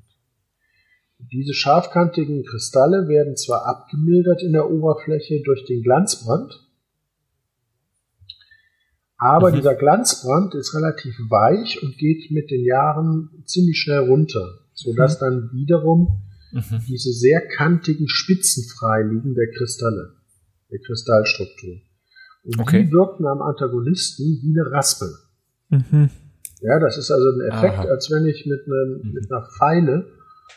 [1.32, 6.66] Diese scharfkantigen Kristalle werden zwar abgemildert in der Oberfläche durch den Glanzbrand,
[9.18, 9.56] aber mhm.
[9.56, 15.26] dieser Glanzbrand ist relativ weich und geht mit den Jahren ziemlich schnell runter, sodass mhm.
[15.26, 16.82] dann wiederum mhm.
[16.88, 20.16] diese sehr kantigen Spitzen frei liegen der Kristalle,
[20.70, 21.78] der Kristallstruktur.
[22.44, 22.84] Und okay.
[22.84, 25.10] die wirken am Antagonisten wie eine Raspel.
[25.70, 26.10] Mhm.
[26.66, 27.90] Ja, das ist also ein Effekt, Aha.
[27.90, 29.14] als wenn ich mit, einem, mhm.
[29.14, 30.08] mit einer Pfeile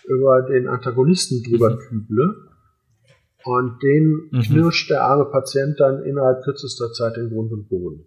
[0.07, 1.79] über den Antagonisten drüber mhm.
[1.79, 2.35] küble.
[3.45, 4.41] Und den mhm.
[4.41, 8.05] knirscht der arme Patient dann innerhalb kürzester Zeit in Grund und Boden.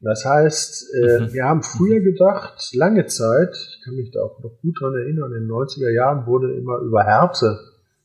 [0.00, 1.32] Das heißt, äh, mhm.
[1.32, 5.32] wir haben früher gedacht, lange Zeit, ich kann mich da auch noch gut dran erinnern,
[5.32, 7.58] in den 90er Jahren wurde immer über Härte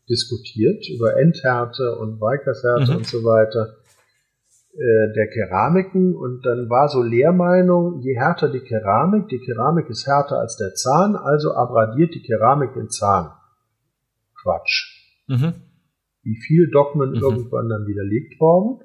[0.10, 2.98] diskutiert, über Endhärte und Weikershärte mhm.
[2.98, 3.78] und so weiter.
[4.78, 10.06] Äh, der Keramiken und dann war so Lehrmeinung, je härter die Keramik, die Keramik ist
[10.06, 13.32] härter als der Zahn, also abradiert die Keramik den Zahn.
[14.40, 15.26] Quatsch.
[15.26, 15.56] Mhm.
[16.22, 17.16] Wie viele Dogmen mhm.
[17.16, 18.80] irgendwann dann widerlegt worden.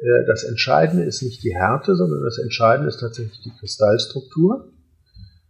[0.00, 4.72] Äh, das Entscheidende ist nicht die Härte, sondern das Entscheidende ist tatsächlich die Kristallstruktur.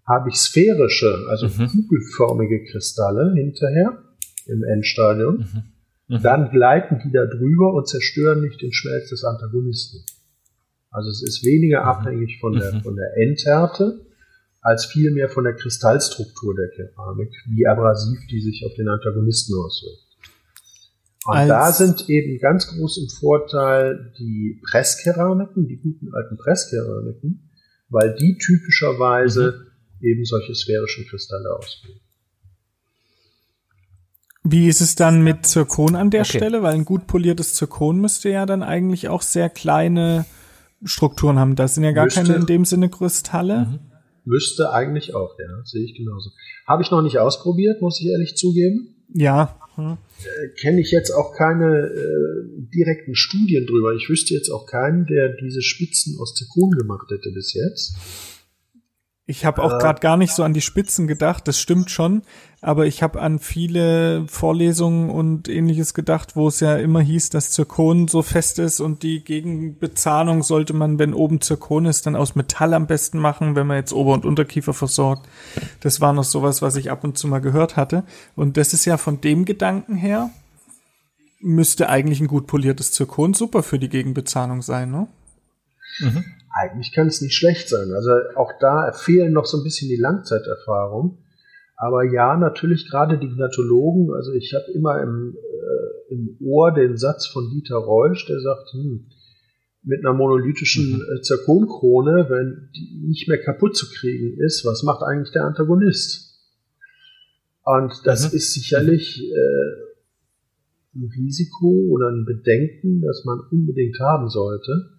[0.06, 1.68] Habe ich sphärische, also mhm.
[1.68, 3.96] kugelförmige Kristalle hinterher
[4.46, 5.46] im Endstadium,
[6.08, 6.22] mhm.
[6.22, 10.04] Dann gleiten die da drüber und zerstören nicht den Schmelz des Antagonisten.
[10.90, 11.88] Also es ist weniger mhm.
[11.88, 12.82] abhängig von der, mhm.
[12.82, 14.06] von der Endhärte
[14.60, 20.04] als vielmehr von der Kristallstruktur der Keramik, wie abrasiv die sich auf den Antagonisten auswirkt.
[21.26, 27.50] Und als da sind eben ganz groß im Vorteil die Presskeramiken, die guten alten Presskeramiken,
[27.88, 30.06] weil die typischerweise mhm.
[30.06, 32.00] eben solche sphärischen Kristalle ausbilden.
[34.44, 36.36] Wie ist es dann mit Zirkon an der okay.
[36.36, 36.62] Stelle?
[36.62, 40.26] Weil ein gut poliertes Zirkon müsste ja dann eigentlich auch sehr kleine
[40.84, 41.56] Strukturen haben.
[41.56, 43.66] Das sind ja gar müsste, keine in dem Sinne Kristalle.
[43.66, 43.78] Mhm.
[44.26, 46.30] Müsste eigentlich auch, ja, sehe ich genauso.
[46.66, 48.94] Habe ich noch nicht ausprobiert, muss ich ehrlich zugeben.
[49.12, 49.58] Ja.
[49.76, 49.96] Hm.
[50.22, 53.94] Äh, Kenne ich jetzt auch keine äh, direkten Studien drüber.
[53.94, 57.94] Ich wüsste jetzt auch keinen, der diese Spitzen aus Zirkon gemacht hätte bis jetzt.
[59.26, 62.22] Ich habe auch äh, gerade gar nicht so an die Spitzen gedacht, das stimmt schon,
[62.60, 67.50] aber ich habe an viele Vorlesungen und ähnliches gedacht, wo es ja immer hieß, dass
[67.50, 72.34] Zirkon so fest ist und die Gegenbezahnung sollte man, wenn oben Zirkon ist, dann aus
[72.34, 75.26] Metall am besten machen, wenn man jetzt Ober- und Unterkiefer versorgt.
[75.80, 78.04] Das war noch sowas, was ich ab und zu mal gehört hatte.
[78.36, 80.30] Und das ist ja von dem Gedanken her,
[81.40, 85.08] müsste eigentlich ein gut poliertes Zirkon super für die Gegenbezahnung sein, ne?
[86.00, 87.92] Mhm eigentlich kann es nicht schlecht sein.
[87.92, 91.18] Also auch da fehlen noch so ein bisschen die Langzeiterfahrung.
[91.76, 96.96] Aber ja, natürlich gerade die Gnatologen, also ich habe immer im, äh, im Ohr den
[96.96, 99.06] Satz von Dieter Reusch, der sagt, hm,
[99.82, 101.02] mit einer monolithischen mhm.
[101.14, 106.40] Äh, Zirkonkrone, wenn die nicht mehr kaputt zu kriegen ist, was macht eigentlich der Antagonist?
[107.64, 108.36] Und das mhm.
[108.36, 109.84] ist sicherlich äh,
[110.94, 114.90] ein Risiko oder ein Bedenken, das man unbedingt haben sollte.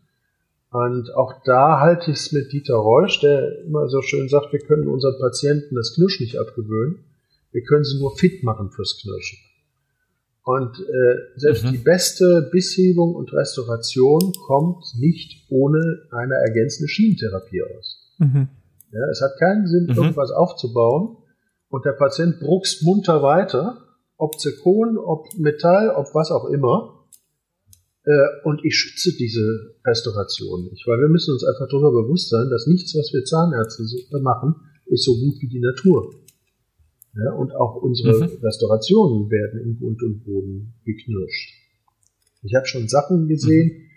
[0.75, 4.59] Und auch da halte ich es mit Dieter Reusch, der immer so schön sagt, wir
[4.59, 7.05] können unseren Patienten das Knirsch nicht abgewöhnen,
[7.53, 9.39] wir können sie nur fit machen fürs Knirschen.
[10.43, 11.71] Und äh, selbst mhm.
[11.71, 18.11] die beste Bisshebung und Restauration kommt nicht ohne eine ergänzende Schienentherapie aus.
[18.17, 18.49] Mhm.
[18.91, 19.95] Ja, es hat keinen Sinn, mhm.
[19.95, 21.15] irgendwas aufzubauen
[21.69, 23.77] und der Patient bruckst munter weiter,
[24.17, 26.94] ob Zirkon, ob Metall, ob was auch immer.
[28.05, 28.11] Äh,
[28.43, 32.67] und ich schütze diese Restauration nicht, weil wir müssen uns einfach darüber bewusst sein, dass
[32.67, 33.83] nichts, was wir Zahnärzte
[34.21, 36.13] machen, ist so gut wie die Natur.
[37.15, 38.43] Ja, und auch unsere mhm.
[38.43, 41.53] Restaurationen werden in Grund und Boden geknirscht.
[42.43, 43.87] Ich habe schon Sachen gesehen,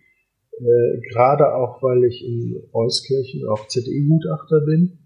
[0.59, 0.67] mhm.
[0.67, 4.99] äh, gerade auch, weil ich in Euskirchen auch ZE-Gutachter bin,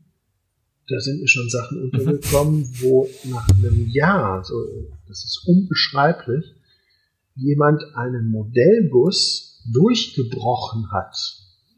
[0.88, 1.84] da sind mir schon Sachen mhm.
[1.84, 2.68] untergekommen, mhm.
[2.80, 4.54] wo nach einem Jahr, so,
[5.08, 6.44] das ist unbeschreiblich,
[7.34, 11.16] jemand einen Modellbus durchgebrochen hat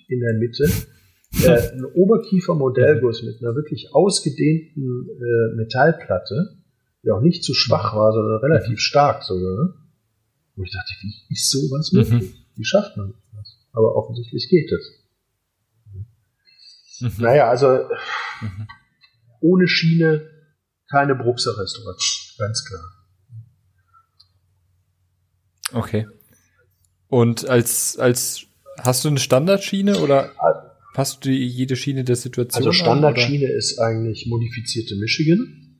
[0.08, 0.64] in der Mitte.
[1.42, 6.58] Äh, ein Oberkiefer-Modellbus mit einer wirklich ausgedehnten äh, Metallplatte,
[7.02, 9.74] die auch nicht zu schwach war, sondern relativ stark sogar.
[10.56, 11.98] Wo ich dachte, wie ist sowas mhm.
[11.98, 12.34] möglich?
[12.54, 13.58] Wie schafft man das?
[13.72, 15.04] Aber offensichtlich geht es.
[17.00, 17.12] Mhm.
[17.18, 17.88] Naja, also
[18.40, 18.68] mhm.
[19.40, 20.30] ohne Schiene
[20.88, 22.82] keine Bruxer-Restauration, ganz klar.
[25.74, 26.06] Okay.
[27.08, 28.46] Und als, als,
[28.80, 30.30] hast du eine Standardschiene oder
[30.94, 32.66] passt du jede Schiene der Situation?
[32.66, 35.78] Also Standardschiene an, ist eigentlich modifizierte Michigan.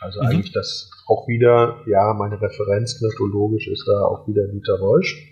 [0.00, 0.26] Also mhm.
[0.26, 5.28] eigentlich das auch wieder, ja, meine Referenz gnatologisch ist da auch wieder Dieter Reusch.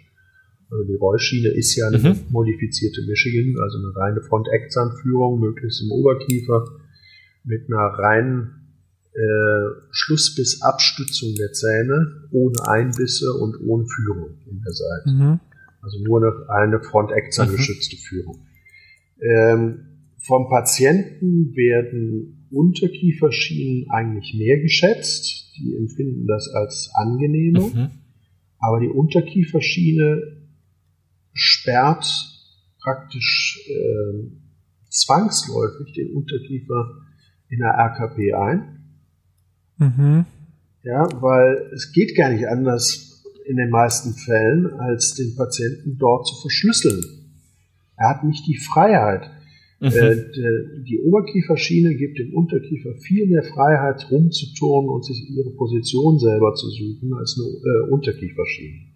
[0.71, 2.27] Also die Reusch-Schiene ist ja eine mhm.
[2.31, 6.65] modifizierte Michigan, also eine reine Front-Eckzahnführung, möglichst im Oberkiefer,
[7.43, 8.60] mit einer reinen
[9.13, 15.11] äh, Schlussbiss-Abstützung der Zähne, ohne Einbisse und ohne Führung in der Seite.
[15.11, 15.41] Mhm.
[15.83, 18.01] Also nur eine, eine Front-Eckzahn-geschützte mhm.
[18.01, 18.47] Führung.
[19.21, 19.87] Ähm,
[20.19, 25.55] vom Patienten werden Unterkieferschienen eigentlich mehr geschätzt.
[25.59, 27.69] Die empfinden das als angenehmer.
[27.69, 27.91] Mhm.
[28.59, 30.41] Aber die Unterkieferschiene
[31.33, 32.07] sperrt
[32.83, 34.31] praktisch äh,
[34.89, 37.01] zwangsläufig den Unterkiefer
[37.49, 38.80] in der RKP ein.
[39.81, 40.27] Mhm.
[40.85, 46.27] Ja, weil es geht gar nicht anders in den meisten Fällen, als den Patienten dort
[46.27, 47.03] zu verschlüsseln.
[47.97, 49.29] Er hat nicht die Freiheit.
[49.81, 49.89] Mhm.
[49.89, 50.17] Äh,
[50.87, 56.69] die Oberkieferschiene gibt dem Unterkiefer viel mehr Freiheit, rumzuturnen und sich ihre Position selber zu
[56.69, 58.91] suchen, als eine äh, Unterkieferschiene.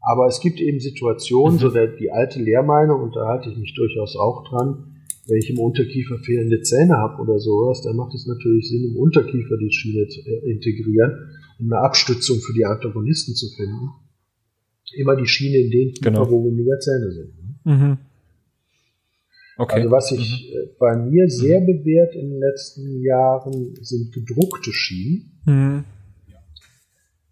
[0.00, 1.60] Aber es gibt eben Situationen, mhm.
[1.60, 4.89] so der, die alte Lehrmeinung, und da halte ich mich durchaus auch dran,
[5.26, 8.96] wenn ich im Unterkiefer fehlende Zähne habe oder sowas, dann macht es natürlich Sinn, im
[8.96, 13.90] Unterkiefer die Schiene zu äh, integrieren, um eine Abstützung für die Antagonisten zu finden.
[14.94, 16.30] Immer die Schiene in den Kiefer, genau.
[16.30, 17.32] wo weniger Zähne sind.
[17.64, 17.74] Ne?
[17.76, 17.98] Mhm.
[19.56, 19.76] Okay.
[19.76, 20.58] Also was sich mhm.
[20.58, 25.38] Äh, bei mir sehr bewährt in den letzten Jahren sind gedruckte Schienen.
[25.44, 25.84] Mhm.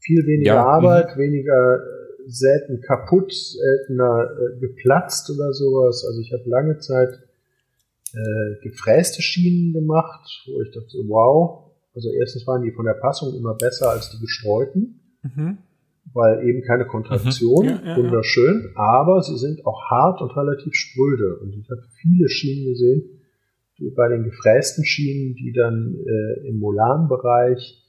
[0.01, 1.21] Viel weniger ja, Arbeit, mhm.
[1.21, 6.05] weniger äh, selten kaputt, seltener äh, geplatzt oder sowas.
[6.07, 7.28] Also ich habe lange Zeit
[8.15, 11.65] äh, gefräste Schienen gemacht, wo ich dachte, wow.
[11.95, 15.01] Also erstens waren die von der Passung immer besser als die gestreuten.
[15.23, 15.59] Mhm
[16.15, 17.71] weil eben keine Kontraktion, mhm.
[17.71, 18.81] ja, ja, wunderschön, ja.
[18.81, 21.39] aber sie sind auch hart und relativ spröde.
[21.41, 23.03] Und ich habe viele Schienen gesehen,
[23.79, 27.85] die bei den gefrästen Schienen, die dann äh, im Molan-Bereich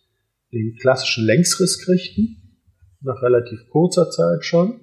[0.52, 2.38] den klassischen Längsriss kriegten,
[3.02, 4.82] nach relativ kurzer Zeit schon.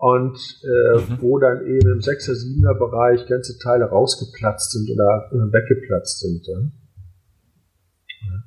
[0.00, 1.18] Und äh, mhm.
[1.20, 6.48] wo dann eben im 6er, 7er Bereich ganze Teile rausgeplatzt sind oder äh, weggeplatzt sind.
[6.48, 6.72] Dann.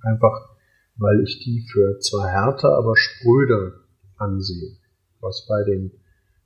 [0.02, 0.54] Einfach
[0.98, 3.74] weil ich die für zwar härter, aber spröder
[4.18, 4.78] ansehe.
[5.20, 5.92] Was bei den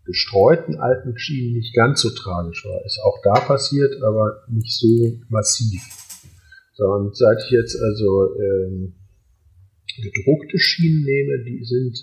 [0.06, 2.86] gestreuten alten Schienen nicht ganz so tragisch war.
[2.86, 5.82] Ist auch da passiert, aber nicht so massiv.
[6.74, 8.94] So, und seit ich jetzt also ähm,
[10.02, 11.98] gedruckte Schienen nehme, die sind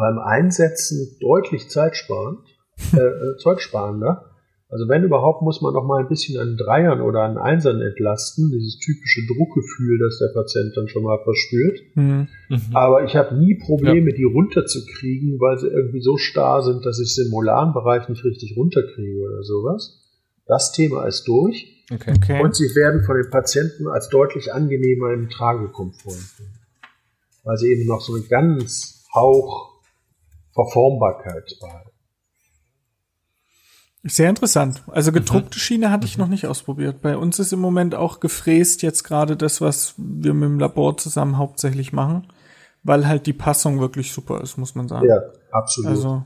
[0.00, 2.40] beim Einsetzen deutlich zeitsparend,
[2.92, 4.30] äh, äh zeitsparender
[4.70, 8.52] also wenn überhaupt, muss man noch mal ein bisschen an Dreiern oder an Einsern entlasten,
[8.52, 11.80] dieses typische Druckgefühl, das der Patient dann schon mal verspürt.
[11.96, 12.28] Mhm.
[12.48, 12.62] mhm.
[12.72, 14.16] Aber ich habe nie Probleme, ja.
[14.16, 18.24] die runterzukriegen, weil sie irgendwie so starr sind, dass ich sie im molaren Bereich nicht
[18.24, 20.06] richtig runterkriege oder sowas.
[20.46, 21.84] Das Thema ist durch.
[21.92, 22.14] Okay.
[22.16, 22.40] Okay.
[22.40, 26.54] Und sie werden von den Patienten als deutlich angenehmer im Tragekomfort empfunden.
[27.42, 29.69] Weil sie eben noch so eine ganz Hauch
[30.54, 31.90] Verformbarkeit behalten.
[34.02, 34.82] Sehr interessant.
[34.86, 35.60] Also gedruckte mhm.
[35.60, 37.02] Schiene hatte ich noch nicht ausprobiert.
[37.02, 40.96] Bei uns ist im Moment auch gefräst jetzt gerade das, was wir mit dem Labor
[40.96, 42.26] zusammen hauptsächlich machen,
[42.82, 45.06] weil halt die Passung wirklich super ist, muss man sagen.
[45.06, 45.20] Ja,
[45.52, 45.90] absolut.
[45.90, 46.24] Also,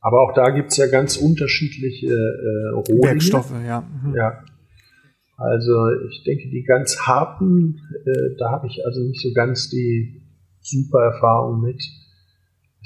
[0.00, 3.02] Aber auch da gibt's ja ganz unterschiedliche äh, Rohlinge.
[3.02, 3.82] Werkstoffe, ja.
[3.82, 4.14] Mhm.
[4.14, 4.42] Ja.
[5.36, 10.22] Also ich denke, die ganz harten, äh, da habe ich also nicht so ganz die
[10.62, 11.82] super Erfahrung mit.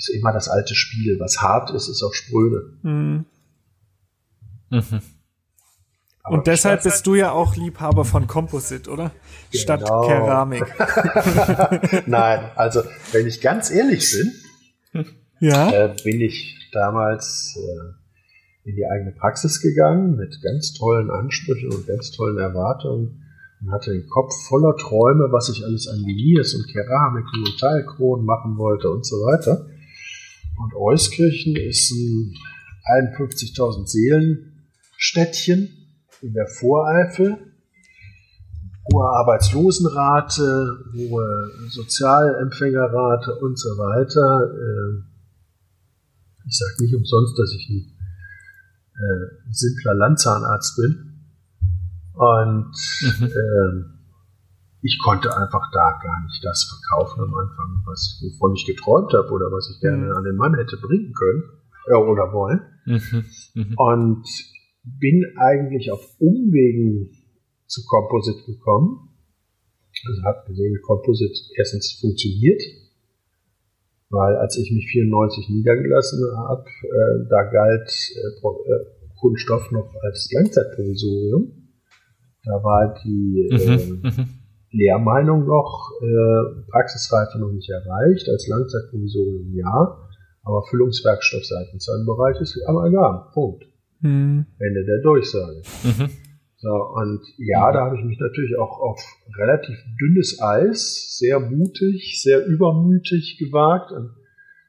[0.00, 1.20] Ist immer das alte Spiel.
[1.20, 2.72] Was hart ist, ist auch spröde.
[2.82, 3.26] Mhm.
[4.70, 5.02] Mhm.
[6.24, 9.10] Und deshalb bist du ja auch Liebhaber von Composite, oder?
[9.50, 9.62] Genau.
[9.62, 10.64] Statt Keramik.
[12.06, 12.82] Nein, also
[13.12, 15.04] wenn ich ganz ehrlich bin,
[15.40, 15.70] ja?
[15.70, 21.86] äh, bin ich damals äh, in die eigene Praxis gegangen mit ganz tollen Ansprüchen und
[21.86, 23.26] ganz tollen Erwartungen
[23.60, 28.24] und hatte den Kopf voller Träume, was ich alles an Veneers und Keramik und Metallkronen
[28.24, 29.66] machen wollte und so weiter.
[30.60, 32.34] Und Euskirchen ist ein
[33.16, 34.66] 51.000 Seelen
[34.98, 35.70] Städtchen
[36.20, 37.38] in der Voreifel.
[38.92, 44.52] Hohe Arbeitslosenrate, hohe Sozialempfängerrate und so weiter.
[44.52, 45.06] Ähm,
[46.46, 47.96] ich sage nicht umsonst, dass ich ein
[48.96, 51.24] äh, simpler Landzahnarzt bin.
[52.12, 53.24] Und mhm.
[53.24, 53.99] ähm,
[54.82, 59.30] ich konnte einfach da gar nicht das verkaufen am Anfang, was, wovon ich geträumt habe
[59.30, 60.16] oder was ich gerne mhm.
[60.16, 61.42] an den Mann hätte bringen können
[61.88, 62.60] äh, oder wollen.
[62.86, 63.24] Mhm.
[63.54, 63.74] Mhm.
[63.76, 64.24] Und
[64.82, 67.10] bin eigentlich auf Umwegen
[67.66, 69.10] zu Composite gekommen.
[70.06, 72.62] Also habe gesehen, Composite erstens funktioniert,
[74.08, 78.86] weil als ich mich 94 niedergelassen habe, äh, da galt äh, äh,
[79.20, 81.52] Kunststoff noch als Langzeitprovisorium.
[82.44, 84.39] Da war die mhm, äh, mhm.
[84.72, 89.98] Lehrmeinung noch, äh, Praxisreife noch nicht erreicht, als Langzeitprovisorium ja,
[90.44, 93.30] aber Füllungswerkstoff seitens Bereich ist Amalgam.
[93.32, 93.64] Punkt.
[94.00, 94.46] Mhm.
[94.58, 95.62] Ende der Durchsage.
[95.82, 96.10] Mhm.
[96.56, 99.00] So, und ja, da habe ich mich natürlich auch auf
[99.38, 104.10] relativ dünnes Eis, sehr mutig, sehr übermütig gewagt und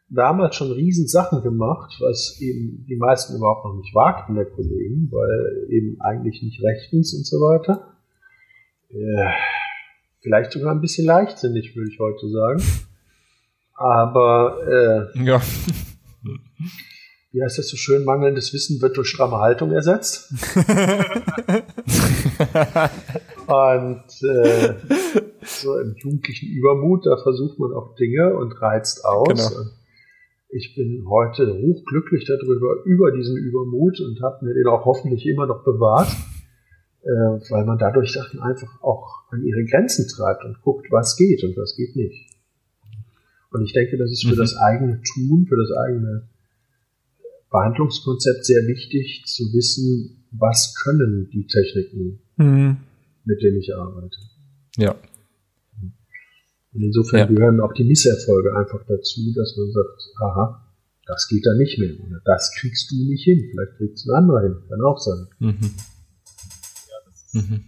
[0.08, 5.10] damals schon riesen Sachen gemacht, was eben die meisten überhaupt noch nicht wagten, der Kollegen,
[5.12, 7.97] weil eben eigentlich nicht rechtens und so weiter.
[8.89, 9.32] Äh,
[10.22, 12.63] vielleicht sogar ein bisschen leichtsinnig, würde ich heute sagen.
[13.74, 15.41] Aber äh, ja
[17.32, 20.34] wie heißt das so schön, mangelndes Wissen wird durch stramme Haltung ersetzt.
[23.47, 24.74] und äh,
[25.41, 29.28] so im jugendlichen Übermut, da versucht man auch Dinge und reizt aus.
[29.28, 29.69] Genau.
[30.49, 35.45] Ich bin heute hochglücklich darüber, über diesen Übermut und habe mir den auch hoffentlich immer
[35.47, 36.09] noch bewahrt,
[37.04, 41.58] weil man dadurch Sachen einfach auch an ihre Grenzen treibt und guckt, was geht und
[41.58, 42.32] was geht nicht.
[43.52, 44.39] Und ich denke, das ist für mhm.
[44.39, 46.30] das eigene Tun, für das eigene
[47.49, 52.78] Behandlungskonzept sehr wichtig zu wissen, was können die Techniken, mhm.
[53.26, 54.18] mit denen ich arbeite.
[54.78, 54.95] Ja.
[56.74, 57.26] Und insofern ja.
[57.26, 60.66] gehören auch die Misserfolge einfach dazu, dass man sagt, aha,
[61.06, 64.20] das geht da nicht mehr oder das kriegst du nicht hin, vielleicht kriegst du ein
[64.20, 65.28] anderer hin, kann auch sein.
[65.39, 65.72] Mhm.
[67.34, 67.65] Mhm.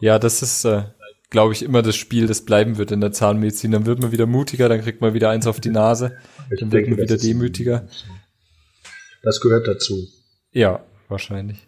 [0.00, 0.84] Ja, das ist, äh,
[1.30, 3.72] glaube ich, immer das Spiel, das bleiben wird in der Zahnmedizin.
[3.72, 6.16] Dann wird man wieder mutiger, dann kriegt man wieder eins auf die Nase,
[6.50, 7.88] ich dann denke, wird man wieder demütiger.
[9.22, 10.06] Das gehört dazu.
[10.52, 11.66] Ja, wahrscheinlich.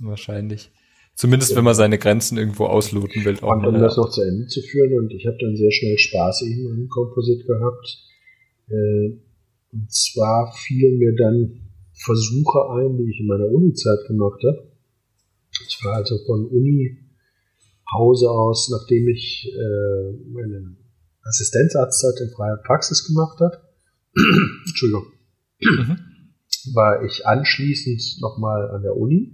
[0.00, 0.70] Wahrscheinlich.
[1.14, 3.38] Zumindest, wenn man seine Grenzen irgendwo ausloten will.
[3.40, 5.98] Auch und um das noch zu Ende zu führen, und ich habe dann sehr schnell
[5.98, 7.98] Spaß eben an Composite gehabt.
[8.68, 9.20] Äh,
[9.72, 11.60] und zwar fielen mir dann
[11.92, 14.69] Versuche ein, die ich in meiner Uni-Zeit gemacht habe.
[15.70, 16.98] Ich war also von Uni
[17.92, 20.76] Hause aus, nachdem ich äh, meine
[21.22, 23.58] Assistenzarztzeit in freier Praxis gemacht habe,
[24.66, 25.06] Entschuldigung,
[25.60, 25.98] mhm.
[26.74, 29.32] war ich anschließend nochmal an der Uni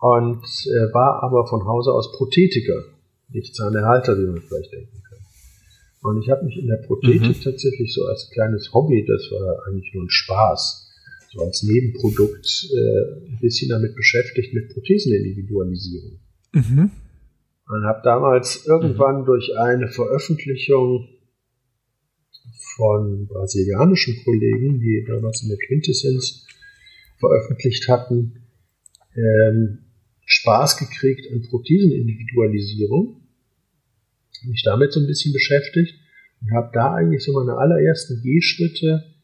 [0.00, 2.84] und äh, war aber von Hause aus Prothetiker,
[3.28, 5.18] nicht Zahnerhalter, wie man vielleicht denken kann.
[6.02, 7.42] Und ich habe mich in der Prothetik mhm.
[7.42, 10.87] tatsächlich so als kleines Hobby, das war eigentlich nur ein Spaß,
[11.30, 16.18] so als Nebenprodukt äh, ein bisschen damit beschäftigt mit Prothesenindividualisierung.
[16.52, 16.90] Mhm.
[17.68, 19.26] Und habe damals irgendwann mhm.
[19.26, 21.08] durch eine Veröffentlichung
[22.76, 26.46] von brasilianischen Kollegen, die damals in der Quintessenz
[27.18, 28.44] veröffentlicht hatten,
[29.14, 29.78] ähm,
[30.24, 33.22] Spaß gekriegt an Prothesenindividualisierung.
[34.46, 35.94] Mich damit so ein bisschen beschäftigt
[36.40, 39.17] und habe da eigentlich so meine allerersten Gehschritte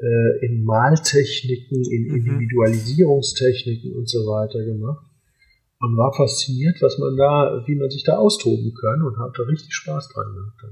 [0.00, 2.14] äh, in Maltechniken, in mhm.
[2.16, 5.06] Individualisierungstechniken und so weiter gemacht
[5.80, 9.74] und war fasziniert, was man da, wie man sich da austoben kann und hatte richtig
[9.74, 10.64] Spaß dran gehabt.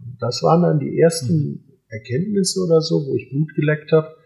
[0.00, 1.64] Und das waren dann die ersten mhm.
[1.88, 4.16] Erkenntnisse oder so, wo ich Blut geleckt habe,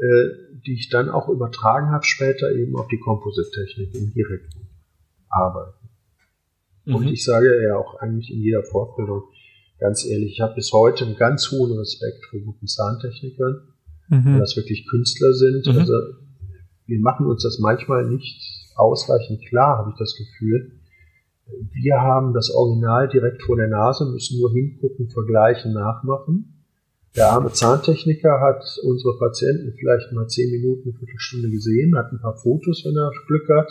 [0.00, 4.68] äh, die ich dann auch übertragen habe später eben auf die Composite-Technik im direkten
[5.28, 5.88] Arbeiten.
[6.84, 6.94] Mhm.
[6.94, 9.24] Und ich sage ja auch eigentlich in jeder Fortbildung,
[9.84, 13.68] ganz ehrlich, ich habe bis heute einen ganz hohen Respekt vor guten Zahntechnikern,
[14.08, 14.24] mhm.
[14.24, 15.66] weil das wirklich Künstler sind.
[15.66, 15.78] Mhm.
[15.78, 15.92] Also
[16.86, 18.40] wir machen uns das manchmal nicht
[18.76, 20.80] ausreichend klar, habe ich das Gefühl.
[21.84, 26.64] Wir haben das Original direkt vor der Nase, müssen nur hingucken, vergleichen, nachmachen.
[27.14, 32.20] Der arme Zahntechniker hat unsere Patienten vielleicht mal zehn Minuten, eine Viertelstunde gesehen, hat ein
[32.20, 33.68] paar Fotos, wenn er Glück hat,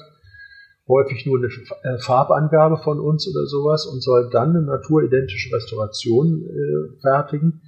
[0.87, 6.43] häufig nur eine äh, Farbangabe von uns oder sowas und soll dann eine naturidentische Restauration
[6.43, 7.61] äh, fertigen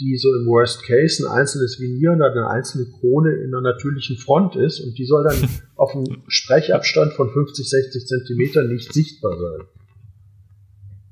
[0.00, 4.16] die so im Worst Case ein einzelnes Vinier oder eine einzelne Krone in einer natürlichen
[4.16, 9.38] Front ist und die soll dann auf einem Sprechabstand von 50, 60 Zentimetern nicht sichtbar
[9.38, 9.66] sein.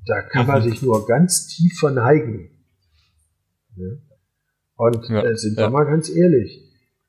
[0.07, 2.51] Da kann man sich nur ganz tief verneigen.
[4.75, 5.69] Und ja, äh, sind wir ja.
[5.69, 6.64] mal ganz ehrlich,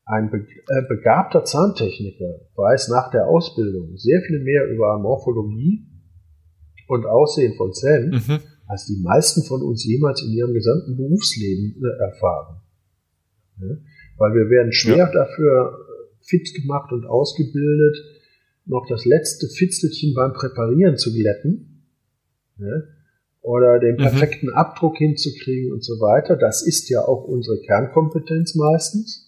[0.06, 5.86] ein äh, begabter Zahntechniker weiß nach der Ausbildung sehr viel mehr über Morphologie
[6.88, 11.82] und Aussehen von Zähnen, mhm als die meisten von uns jemals in ihrem gesamten Berufsleben
[11.82, 12.60] äh, erfahren.
[13.60, 13.76] Ja?
[14.18, 15.12] Weil wir werden schwer ja.
[15.12, 15.78] dafür
[16.20, 17.96] fit gemacht und ausgebildet,
[18.64, 21.86] noch das letzte Fitzelchen beim Präparieren zu glätten.
[22.58, 22.82] Ja?
[23.42, 23.98] Oder den mhm.
[23.98, 24.54] perfekten mhm.
[24.54, 26.36] Abdruck hinzukriegen und so weiter.
[26.36, 29.25] Das ist ja auch unsere Kernkompetenz meistens.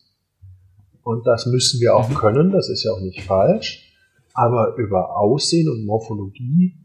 [1.08, 2.14] Und das müssen wir auch mhm.
[2.16, 3.94] können, das ist ja auch nicht falsch.
[4.34, 6.76] Aber über Aussehen und Morphologie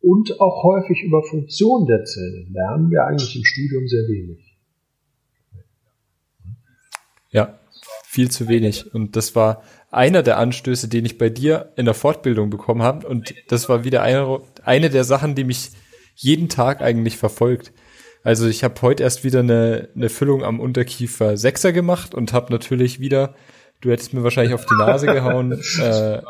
[0.00, 4.56] und auch häufig über Funktion der Zellen lernen wir eigentlich im Studium sehr wenig.
[7.32, 7.58] Ja,
[8.04, 8.94] viel zu wenig.
[8.94, 13.08] Und das war einer der Anstöße, den ich bei dir in der Fortbildung bekommen habe.
[13.08, 15.72] Und das war wieder eine, eine der Sachen, die mich
[16.14, 17.72] jeden Tag eigentlich verfolgt.
[18.28, 22.52] Also ich habe heute erst wieder eine, eine Füllung am Unterkiefer Sechser gemacht und habe
[22.52, 23.34] natürlich wieder,
[23.80, 26.20] du hättest mir wahrscheinlich auf die Nase gehauen, äh,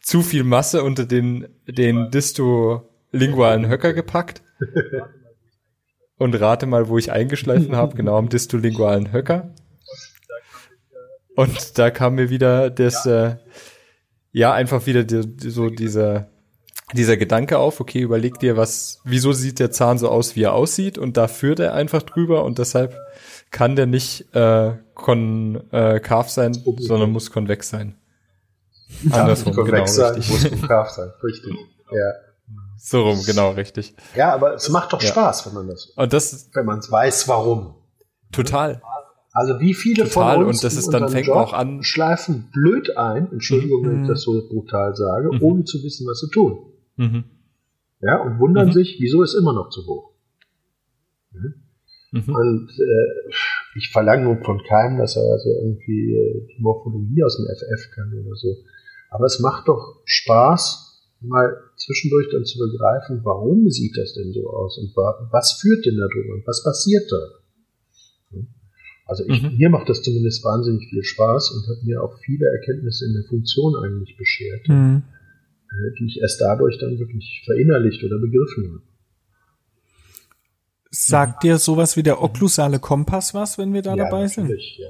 [0.00, 4.42] zu viel Masse unter den, den Disto-lingualen Höcker gepackt.
[6.16, 9.52] Und rate mal, wo ich eingeschleifen habe, genau am Disto-lingualen Höcker.
[11.34, 13.34] Und da kam mir wieder das, äh,
[14.30, 16.30] ja, einfach wieder die, so dieser,
[16.94, 20.54] dieser Gedanke auf, okay, überleg dir, was, wieso sieht der Zahn so aus, wie er
[20.54, 22.96] aussieht, und da führt er einfach drüber und deshalb
[23.50, 27.96] kann der nicht äh, konkav äh, sein, sondern muss konvex sein.
[29.10, 30.30] Andersrum, genau, sein, richtig.
[30.30, 31.54] muss konkav sein, richtig.
[31.92, 32.12] Ja.
[32.78, 33.96] So rum, genau, richtig.
[34.14, 37.26] Ja, aber es macht doch Spaß, wenn man das, und das wenn man es weiß,
[37.26, 37.74] warum.
[38.30, 38.80] Total.
[39.32, 42.48] Also wie viele Total, von uns und das ist dann fängt Job auch an schleifen
[42.52, 43.86] blöd ein, Entschuldigung, mhm.
[43.86, 44.08] wenn ich mhm.
[44.08, 45.42] das so brutal sage, mhm.
[45.42, 46.58] ohne zu wissen, was sie tun.
[47.00, 47.24] Mhm.
[48.02, 48.72] Ja, und wundern mhm.
[48.72, 50.12] sich, wieso ist immer noch zu hoch.
[51.32, 51.40] Ja?
[52.12, 52.34] Mhm.
[52.34, 53.32] Und äh,
[53.76, 57.90] Ich verlange nun von keinem, dass er also irgendwie äh, die Morphologie aus dem FF
[57.94, 58.56] kann oder so.
[59.10, 60.86] Aber es macht doch Spaß,
[61.20, 65.96] mal zwischendurch dann zu begreifen, warum sieht das denn so aus und was führt denn
[65.96, 68.40] da drüber und was passiert da?
[69.06, 69.56] Also ich, mhm.
[69.56, 73.24] mir macht das zumindest wahnsinnig viel Spaß und hat mir auch viele Erkenntnisse in der
[73.24, 75.02] Funktion eigentlich beschert, mhm.
[75.98, 78.82] Die ich erst dadurch dann wirklich verinnerlicht oder begriffen habe.
[80.90, 84.48] Sagt dir sowas wie der okklusale Kompass was, wenn wir da ja, dabei sind?
[84.48, 84.88] Ja,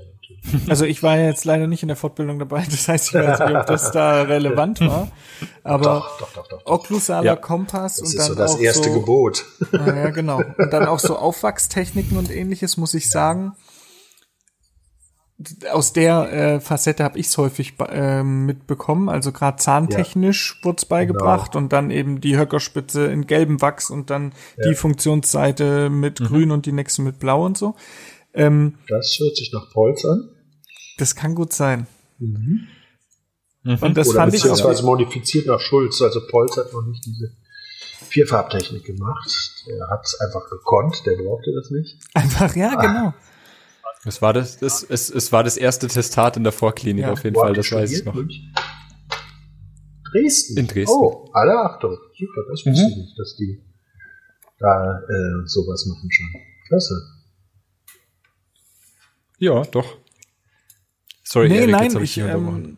[0.69, 3.41] also ich war ja jetzt leider nicht in der Fortbildung dabei, das heißt, ich weiß
[3.41, 5.13] nicht, ob das da relevant war.
[5.63, 7.37] Aber doch, doch, doch, doch, okklusaler ja.
[7.37, 9.45] Kompass das und dann so das auch erste so, Gebot.
[9.73, 10.43] Ja, genau.
[10.57, 13.53] Und dann auch so Aufwachstechniken und ähnliches, muss ich sagen.
[15.73, 19.09] Aus der äh, Facette habe ich es häufig äh, mitbekommen.
[19.09, 20.65] Also gerade zahntechnisch ja.
[20.65, 21.65] wurde es beigebracht genau.
[21.65, 24.69] und dann eben die Höckerspitze in gelbem Wachs und dann ja.
[24.69, 26.25] die Funktionsseite mit mhm.
[26.27, 27.75] grün und die nächste mit blau und so.
[28.35, 30.29] Ähm, das hört sich nach Polz an.
[30.99, 31.87] Das kann gut sein.
[32.19, 32.69] Mhm.
[33.63, 33.79] Mhm.
[33.81, 36.01] Und das Oder fand beziehungsweise ich auch, modifiziert nach Schulz.
[36.03, 37.33] Also Polz hat noch nicht diese
[38.09, 39.65] Vierfarbtechnik gemacht.
[39.67, 41.99] Der hat es einfach gekonnt, der brauchte das nicht.
[42.15, 43.15] Einfach, ja, ah.
[44.05, 47.13] Es war das, das es, es war das erste Testat in der Vorklinik ja.
[47.13, 48.17] auf jeden Fall, das weiß ich noch.
[50.11, 50.57] Dresden.
[50.57, 50.95] In Dresden.
[50.95, 51.97] Oh, alle Achtung.
[52.19, 52.91] Super, das wusste mhm.
[52.91, 53.63] ich nicht, dass die
[54.59, 56.27] da äh, sowas machen schon.
[56.67, 56.95] Klasse.
[59.39, 59.99] Ja, doch.
[61.25, 62.77] Sorry, nee, Erik, nein, ich, ich, ähm,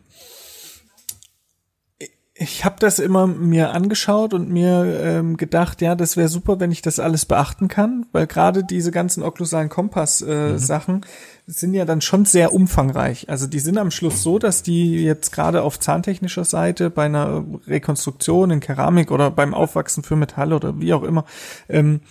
[2.43, 6.71] ich habe das immer mir angeschaut und mir ähm, gedacht, ja, das wäre super, wenn
[6.71, 11.01] ich das alles beachten kann, weil gerade diese ganzen okklusalen Kompass-Sachen äh, mhm.
[11.47, 13.29] sind ja dann schon sehr umfangreich.
[13.29, 17.45] Also die sind am Schluss so, dass die jetzt gerade auf zahntechnischer Seite bei einer
[17.65, 21.25] Rekonstruktion in Keramik oder beim Aufwachsen für Metall oder wie auch immer
[21.69, 22.01] ähm,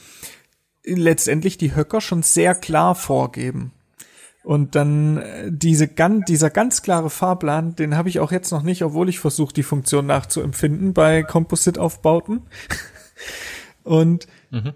[0.85, 3.73] letztendlich die Höcker schon sehr klar vorgeben.
[4.45, 8.63] Und dann äh, diese ganz, dieser ganz klare Fahrplan, den habe ich auch jetzt noch
[8.63, 12.43] nicht, obwohl ich versuche, die Funktion nachzuempfinden bei Composite-Aufbauten.
[13.85, 14.73] Und mhm.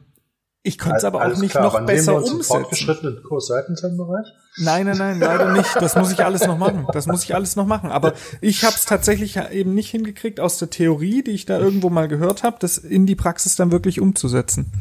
[0.62, 1.64] ich konnte es aber auch nicht klar.
[1.64, 2.44] noch Wann besser umsetzen.
[2.44, 4.26] Fortgeschrittenen Kurs Seitenzahnbereich?
[4.58, 5.74] Nein, nein, nein, leider nicht.
[5.76, 6.86] Das muss ich alles noch machen.
[6.92, 7.90] Das muss ich alles noch machen.
[7.90, 11.90] Aber ich habe es tatsächlich eben nicht hingekriegt, aus der Theorie, die ich da irgendwo
[11.90, 14.72] mal gehört habe, das in die Praxis dann wirklich umzusetzen.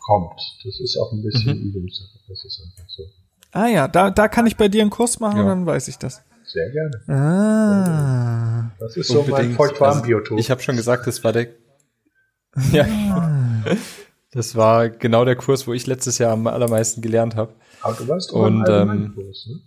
[0.00, 0.40] Kommt.
[0.64, 1.68] Das ist auch ein bisschen mhm.
[1.70, 2.18] Übungssache.
[2.28, 3.02] Das ist einfach so.
[3.56, 5.42] Ah ja, da, da kann ich bei dir einen Kurs machen ja.
[5.44, 6.22] und dann weiß ich das.
[6.44, 7.00] Sehr gerne.
[7.08, 8.70] Ah.
[8.78, 10.32] Das ist so mein Feuchtwarmbiotop.
[10.32, 11.48] Also, ich habe schon gesagt, das war der.
[12.72, 12.86] ja.
[14.30, 17.54] das war genau der Kurs, wo ich letztes Jahr am allermeisten gelernt habe.
[17.80, 19.60] Aber du warst auch und, im Allgemeinkurs, ähm, ne?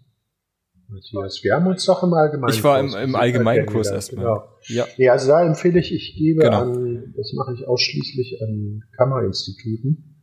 [0.90, 2.58] Matthias, wir haben uns doch im Allgemeinkurs.
[2.58, 4.24] Ich war im, im Allgemeinkurs erstmal.
[4.24, 4.44] Genau.
[4.68, 4.86] Ja.
[4.98, 6.62] Nee, also da empfehle ich, ich gebe genau.
[6.62, 10.22] an, das mache ich ausschließlich an Kammerinstituten.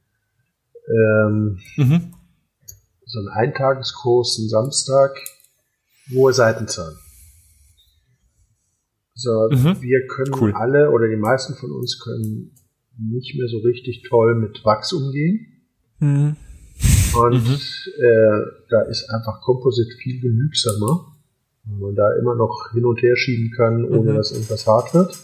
[0.89, 2.16] Ähm, mhm
[3.07, 5.17] so ein Eintageskurs, ein Samstag,
[6.13, 6.95] hohe Seitenzahn.
[9.15, 9.81] So, mhm.
[9.81, 10.53] wir können cool.
[10.53, 12.53] alle oder die meisten von uns können
[12.99, 15.47] nicht mehr so richtig toll mit Wachs umgehen.
[16.01, 16.37] Mhm.
[17.15, 17.55] Und mhm.
[17.55, 21.17] Äh, da ist einfach Composite viel genügsamer,
[21.65, 24.17] weil man da immer noch hin und her schieben kann, ohne mhm.
[24.17, 25.17] dass irgendwas hart wird.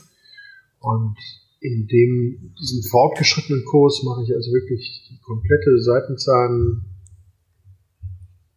[0.80, 1.16] Und
[1.60, 6.91] in dem, diesem fortgeschrittenen Kurs mache ich also wirklich die komplette Seitenzahn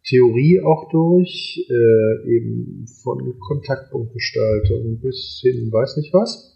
[0.07, 6.55] Theorie auch durch, äh, eben von Kontaktpunktgestaltung bis hin weiß nicht was.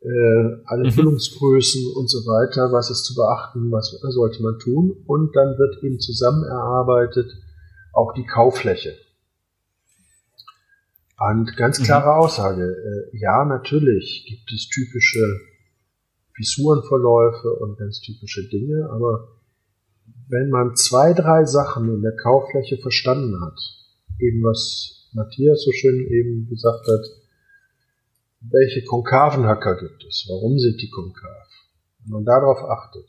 [0.00, 0.90] Äh, alle mhm.
[0.90, 5.04] Füllungsgrößen und so weiter, was ist zu beachten, was sollte man tun.
[5.06, 7.30] Und dann wird eben zusammen erarbeitet
[7.92, 8.94] auch die Kaufläche.
[11.18, 11.84] Und ganz mhm.
[11.84, 12.24] klare mhm.
[12.24, 15.24] Aussage, äh, ja, natürlich gibt es typische
[16.34, 19.28] Fissurenverläufe und ganz typische Dinge, aber
[20.32, 23.58] wenn man zwei, drei Sachen in der Kauffläche verstanden hat,
[24.18, 27.04] eben was Matthias so schön eben gesagt hat,
[28.40, 30.24] welche konkaven Hacker gibt es?
[30.30, 31.46] Warum sind die konkav?
[32.02, 33.04] Wenn man darauf achtet,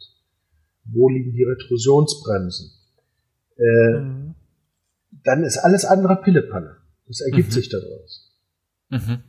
[0.84, 2.71] wo liegen die Retrusionsbremsen?
[3.55, 4.36] Äh, mhm.
[5.24, 6.76] Dann ist alles andere Pillepalle.
[7.07, 7.53] Das ergibt mhm.
[7.53, 8.34] sich daraus.
[8.89, 9.24] Mhm.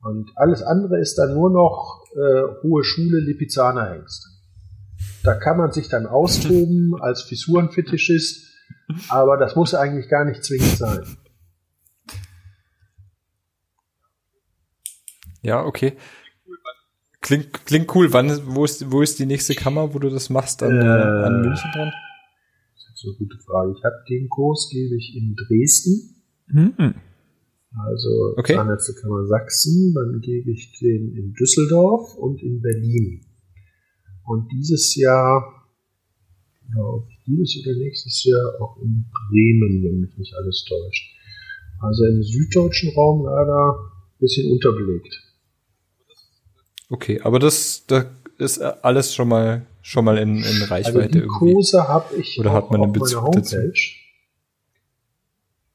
[0.00, 4.33] Und alles andere ist dann nur noch äh, hohe Schule Lipizzaner Hengst.
[5.24, 8.44] Da kann man sich dann austoben als Fissurenfetischist,
[9.08, 11.16] aber das muss eigentlich gar nicht zwingend sein.
[15.40, 15.94] Ja, okay.
[17.22, 18.12] Klingt, klingt cool.
[18.12, 20.62] Wann, wo ist, wo ist die nächste Kammer, wo du das machst?
[20.62, 21.90] An, äh, an München dran?
[22.74, 23.74] Das ist eine gute Frage.
[23.76, 26.22] Ich habe den Kurs, gebe ich in Dresden.
[26.48, 26.94] Mhm.
[27.86, 28.54] Also okay.
[28.54, 29.94] Zahnärztekammer Sachsen.
[29.94, 33.24] Dann gebe ich den in Düsseldorf und in Berlin.
[34.24, 35.64] Und dieses Jahr
[36.68, 41.14] Genau, dieses oder nächstes Jahr auch in Bremen, wenn mich nicht alles täuscht.
[41.80, 45.20] Also im süddeutschen Raum leider ein bisschen unterbelegt.
[46.90, 48.06] Okay, aber das, das
[48.38, 52.52] ist alles schon mal schon mal in, in Reichweite also die Kurse habe ich Oder
[52.52, 53.72] hat man auf meiner Homepage.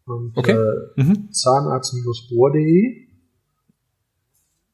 [0.05, 0.53] Und, okay.
[0.53, 1.31] Äh, mhm.
[1.31, 3.08] Zahnarzt-bohr.de.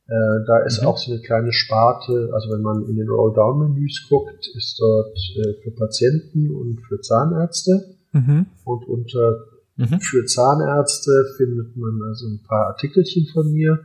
[0.07, 0.87] Äh, da ist mhm.
[0.87, 5.53] auch so eine kleine Sparte, also wenn man in den Roll-Down-Menüs guckt, ist dort äh,
[5.63, 7.97] für Patienten und für Zahnärzte.
[8.11, 8.45] Mhm.
[8.63, 9.45] Und unter
[9.77, 9.99] mhm.
[9.99, 13.79] für Zahnärzte findet man also ein paar Artikelchen von mir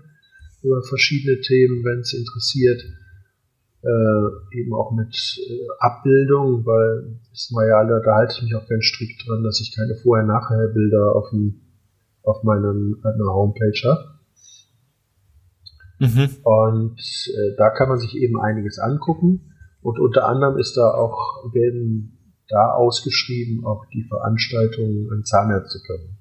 [0.62, 2.82] über verschiedene Themen, wenn es interessiert
[3.82, 8.54] äh, eben auch mit äh, Abbildung, weil ist mal ja alle, da halte ich mich
[8.54, 11.60] auch ganz strikt dran, dass ich keine Vorher-Nachher-Bilder auf, dem,
[12.22, 14.19] auf meinem, meiner Homepage habe.
[16.00, 16.28] Mhm.
[16.42, 19.52] Und äh, da kann man sich eben einiges angucken.
[19.82, 26.18] Und unter anderem ist da auch, werden da ausgeschrieben auch die Veranstaltungen an Zahnärzte können.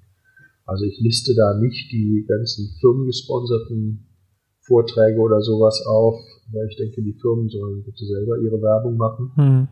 [0.66, 4.06] Also ich liste da nicht die ganzen firmengesponserten
[4.62, 6.20] Vorträge oder sowas auf,
[6.52, 9.32] weil ich denke, die Firmen sollen bitte selber ihre Werbung machen.
[9.36, 9.68] Hm.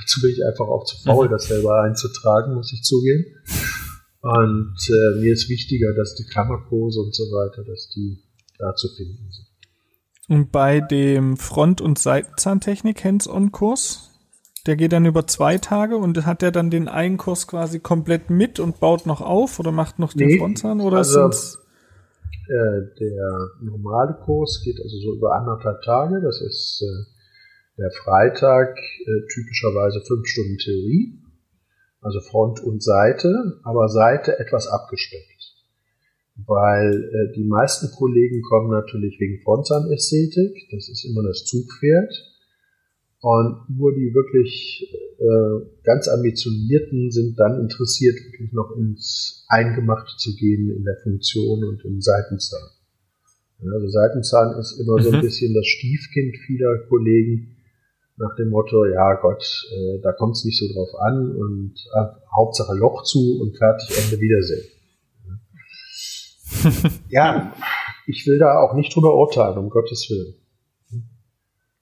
[0.00, 1.30] Dazu bin ich einfach auch zu faul, mhm.
[1.32, 3.24] das selber einzutragen, muss ich zugeben.
[4.22, 8.22] Und äh, mir ist wichtiger, dass die Kammerkurse und so weiter, dass die
[8.60, 9.46] da zu finden sind.
[10.28, 14.10] Und bei dem Front- und Seitenzahntechnik Hands-on-Kurs,
[14.66, 18.30] der geht dann über zwei Tage und hat der dann den einen Kurs quasi komplett
[18.30, 21.58] mit und baut noch auf oder macht noch den nee, Frontzahn oder also, sind's
[22.50, 26.20] äh, der normale Kurs geht also so über anderthalb Tage.
[26.20, 31.22] Das ist äh, der Freitag äh, typischerweise fünf Stunden Theorie,
[32.00, 35.29] also Front und Seite, aber Seite etwas abgespeckt.
[36.46, 42.12] Weil äh, die meisten Kollegen kommen natürlich wegen Frontzahnästhetik, das ist immer das Zugpferd.
[43.22, 44.88] Und nur die wirklich
[45.18, 51.62] äh, ganz ambitionierten sind dann interessiert, wirklich noch ins Eingemachte zu gehen in der Funktion
[51.64, 52.70] und im Seitenzahn.
[53.62, 55.02] Ja, also Seitenzahn ist immer mhm.
[55.02, 55.22] so ein mhm.
[55.22, 57.56] bisschen das Stiefkind vieler Kollegen
[58.16, 62.04] nach dem Motto, ja Gott, äh, da kommt es nicht so drauf an und äh,
[62.34, 64.64] Hauptsache Loch zu und fertig, Ende Wiedersehen.
[67.08, 67.54] ja,
[68.06, 70.34] ich will da auch nicht drüber urteilen, um Gottes Willen.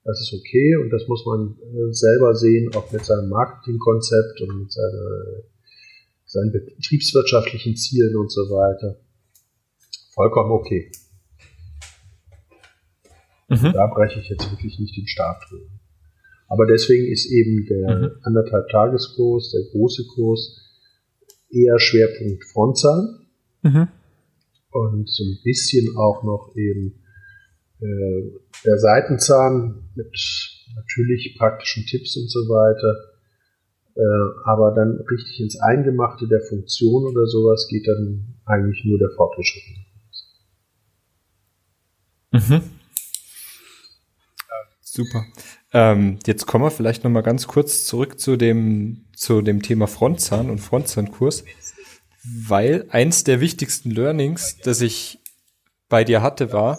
[0.04, 4.60] Das ist okay und das muss man äh, selber sehen, auch mit seinem Marketingkonzept und
[4.62, 5.42] mit seiner,
[6.24, 8.96] seinen betriebswirtschaftlichen Zielen und so weiter.
[10.14, 10.90] Vollkommen okay.
[13.48, 13.72] Mhm.
[13.72, 15.70] Da breche ich jetzt wirklich nicht den Stab drüber.
[16.48, 18.10] Aber deswegen ist eben der mhm.
[18.22, 20.58] anderthalb Tageskurs, der große Kurs,
[21.50, 23.26] eher Schwerpunkt Frontzahn.
[23.62, 23.88] Mhm.
[24.78, 27.02] Und so ein bisschen auch noch eben
[27.80, 28.30] äh,
[28.64, 30.16] der Seitenzahn mit
[30.76, 32.94] natürlich praktischen Tipps und so weiter.
[33.94, 39.10] Äh, aber dann richtig ins Eingemachte der Funktion oder sowas geht dann eigentlich nur der
[39.10, 39.78] Fortgeschrittene.
[42.32, 42.62] Mhm.
[44.80, 45.24] Super.
[45.72, 49.86] Ähm, jetzt kommen wir vielleicht noch mal ganz kurz zurück zu dem zu dem Thema
[49.86, 51.44] Frontzahn und Frontzahnkurs,
[52.46, 55.20] weil eins der wichtigsten Learnings, das ich
[55.88, 56.78] bei dir hatte, war,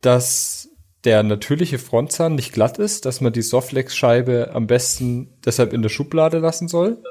[0.00, 0.68] dass
[1.04, 5.90] der natürliche Frontzahn nicht glatt ist, dass man die Softlex-Scheibe am besten deshalb in der
[5.90, 7.02] Schublade lassen soll.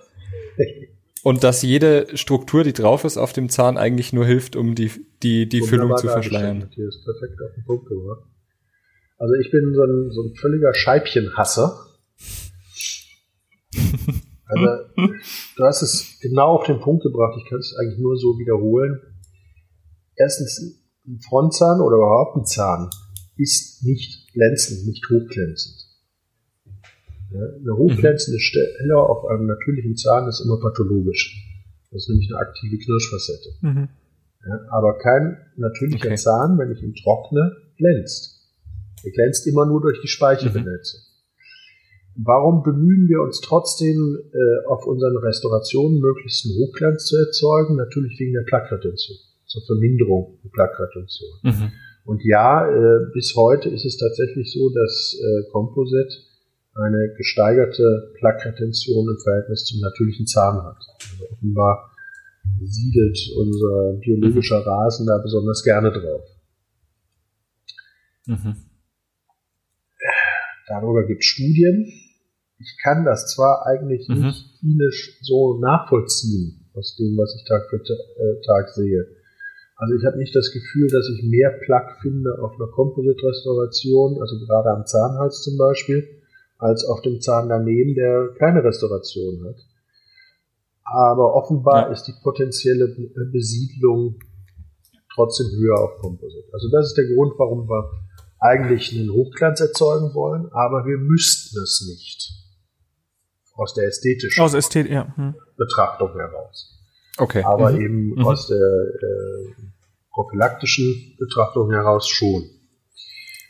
[1.24, 4.92] Und dass jede Struktur, die drauf ist auf dem Zahn, eigentlich nur hilft, um die,
[5.22, 6.70] die, die Füllung zu verschleiern.
[6.74, 8.24] Hier ist perfekt auf den Punkt gebracht.
[9.18, 11.88] Also ich bin so ein, so ein völliger Scheibchenhasser.
[14.56, 14.94] Also,
[15.58, 17.38] du hast es genau auf den Punkt gebracht.
[17.42, 19.00] Ich kann es eigentlich nur so wiederholen.
[20.16, 22.90] Erstens, ein Frontzahn oder überhaupt ein Zahn
[23.38, 25.84] ist nicht glänzend, nicht hochglänzend.
[27.32, 31.36] Eine hochglänzende Stelle auf einem natürlichen Zahn ist immer pathologisch.
[31.92, 33.50] Das ist nämlich eine aktive Knirschfacette.
[33.62, 33.90] Mhm.
[34.46, 36.16] Ja, aber kein natürlicher okay.
[36.16, 38.42] Zahn, wenn ich ihn trockne, glänzt.
[39.04, 41.00] Er glänzt immer nur durch die Speichelbenetzung.
[41.00, 41.13] Mhm.
[42.16, 47.76] Warum bemühen wir uns trotzdem, äh, auf unseren Restaurationen möglichst einen Hochglanz zu erzeugen?
[47.76, 51.30] Natürlich wegen der Plaqueretention zur Verminderung der Plaqueretention.
[51.44, 51.72] Mhm.
[52.06, 56.10] Und ja, äh, bis heute ist es tatsächlich so, dass äh, Composite
[56.76, 60.78] eine gesteigerte Plaqueretention im Verhältnis zum natürlichen Zahn hat.
[61.00, 61.92] Also offenbar
[62.62, 64.68] siedelt unser biologischer mhm.
[64.68, 66.24] Rasen da besonders gerne drauf.
[68.26, 68.56] Mhm.
[70.68, 71.92] Darüber gibt es Studien.
[72.60, 74.28] Ich kann das zwar eigentlich mhm.
[74.28, 79.08] nicht klinisch so nachvollziehen, aus dem, was ich Tag für äh, Tag sehe.
[79.76, 84.40] Also ich habe nicht das Gefühl, dass ich mehr Plug finde auf einer Composite-Restauration, also
[84.46, 86.08] gerade am Zahnhals zum Beispiel,
[86.58, 89.58] als auf dem Zahn daneben, der keine Restauration hat.
[90.86, 91.92] Aber offenbar ja.
[91.92, 92.96] ist die potenzielle
[93.32, 94.20] Besiedlung
[95.14, 96.48] trotzdem höher auf Composite.
[96.54, 97.92] Also das ist der Grund, warum wir
[98.44, 102.32] eigentlich einen Hochglanz erzeugen wollen, aber wir müssten es nicht.
[103.56, 105.16] Aus der ästhetischen aus Ästhet ja.
[105.16, 105.36] hm.
[105.58, 106.74] Betrachtung heraus.
[107.18, 107.44] Okay.
[107.44, 107.82] Aber mhm.
[107.82, 108.26] eben mhm.
[108.26, 109.54] aus der äh,
[110.12, 112.50] prophylaktischen Betrachtung heraus schon.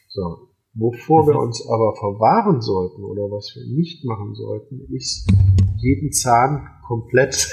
[0.10, 0.50] So.
[0.76, 1.28] Wovor mhm.
[1.30, 5.32] wir uns aber verwahren sollten oder was wir nicht machen sollten, ist
[5.78, 7.48] jeden Zahn komplett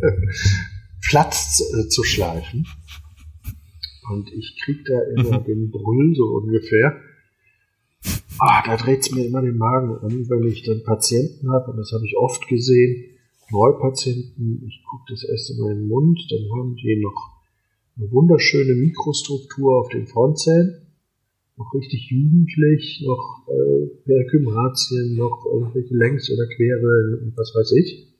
[1.08, 2.66] platt äh, zu schleifen.
[4.10, 5.44] Und ich krieg da immer mhm.
[5.44, 7.00] den Brüll so ungefähr.
[8.38, 11.92] Ah, da dreht's mir immer den Magen an, wenn ich dann Patienten habe, und das
[11.92, 13.16] habe ich oft gesehen,
[13.50, 17.36] Neupatienten, ich gucke das erste Mal in den Mund, dann haben die noch
[17.96, 20.82] eine wunderschöne Mikrostruktur auf den Frontzellen,
[21.56, 28.14] noch richtig jugendlich, noch äh, Perikymratien, noch irgendwelche Längs- oder Querwellen und was weiß ich.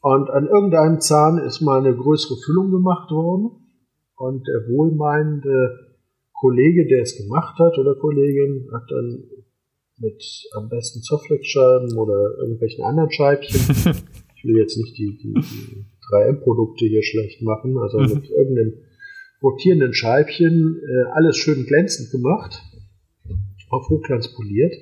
[0.00, 3.61] Und an irgendeinem Zahn ist mal eine größere Füllung gemacht worden
[4.16, 5.92] und der wohlmeinende
[6.32, 9.24] Kollege, der es gemacht hat oder Kollegin, hat dann
[9.98, 10.22] mit
[10.54, 13.60] am besten Softflex-Scheiben oder irgendwelchen anderen Scheibchen,
[14.36, 18.14] ich will jetzt nicht die, die, die 3M-Produkte hier schlecht machen, also mhm.
[18.14, 18.74] mit irgendeinem
[19.42, 22.60] rotierenden Scheibchen äh, alles schön glänzend gemacht,
[23.70, 24.74] auf Hochglanz poliert.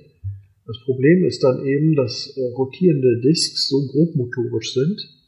[0.66, 5.19] Das Problem ist dann eben, dass äh, rotierende Disks so grobmotorisch sind, äh,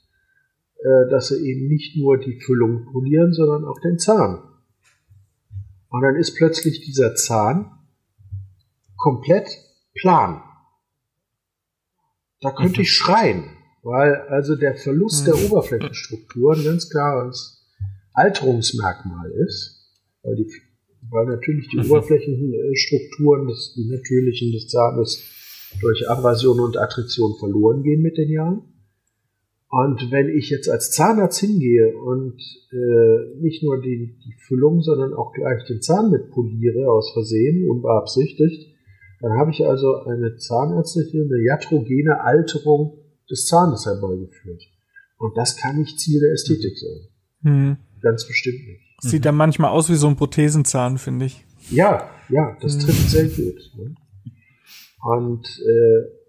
[1.11, 4.43] dass sie eben nicht nur die Füllung polieren, sondern auch den Zahn.
[5.89, 7.71] Und dann ist plötzlich dieser Zahn
[8.97, 9.47] komplett
[9.95, 10.43] plan.
[12.41, 12.83] Da könnte mhm.
[12.83, 13.45] ich schreien,
[13.83, 15.47] weil also der Verlust der mhm.
[15.47, 17.69] Oberflächenstruktur ein ganz klares
[18.15, 20.51] Alterungsmerkmal ist, weil, die,
[21.11, 21.91] weil natürlich die mhm.
[21.91, 25.23] Oberflächenstrukturen, des, die natürlichen des Zahnes
[25.81, 28.72] durch Abrasion und Attrition verloren gehen mit den Jahren.
[29.73, 32.39] Und wenn ich jetzt als Zahnarzt hingehe und
[32.73, 37.71] äh, nicht nur die, die Füllung, sondern auch gleich den Zahn mit poliere, aus Versehen,
[37.71, 38.71] unbeabsichtigt,
[39.23, 42.99] dann habe ich also eine zahnärztliche, eine iatrogene Alterung
[43.31, 44.63] des Zahnes herbeigeführt.
[45.17, 47.09] Und das kann nicht Ziel der Ästhetik sein.
[47.41, 47.77] Mhm.
[48.03, 48.83] Ganz bestimmt nicht.
[49.01, 51.47] Sieht dann manchmal aus wie so ein Prothesenzahn, finde ich.
[51.71, 52.81] Ja, ja, das mhm.
[52.81, 53.73] trifft sehr gut.
[53.79, 53.95] Ne?
[55.03, 56.22] Und äh,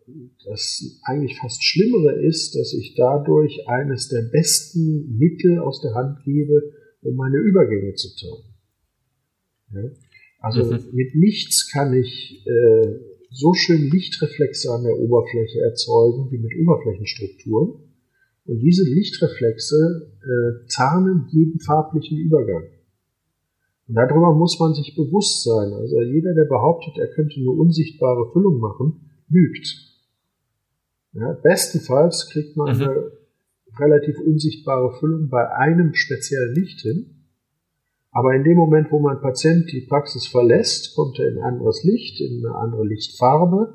[0.45, 6.23] das eigentlich fast Schlimmere ist, dass ich dadurch eines der besten Mittel aus der Hand
[6.23, 8.43] gebe, um meine Übergänge zu tun.
[9.73, 9.89] Ja?
[10.39, 10.93] Also mhm.
[10.93, 12.99] mit nichts kann ich äh,
[13.29, 17.79] so schön Lichtreflexe an der Oberfläche erzeugen wie mit Oberflächenstrukturen.
[18.45, 22.65] Und diese Lichtreflexe äh, tarnen jeden farblichen Übergang.
[23.87, 25.73] Und darüber muss man sich bewusst sein.
[25.73, 29.92] Also jeder, der behauptet, er könnte eine unsichtbare Füllung machen, lügt.
[31.13, 32.83] Ja, bestenfalls kriegt man mhm.
[32.83, 33.11] eine
[33.79, 37.27] relativ unsichtbare Füllung bei einem speziellen Licht hin.
[38.11, 41.83] Aber in dem Moment, wo mein Patient die Praxis verlässt, kommt er in ein anderes
[41.83, 43.73] Licht, in eine andere Lichtfarbe,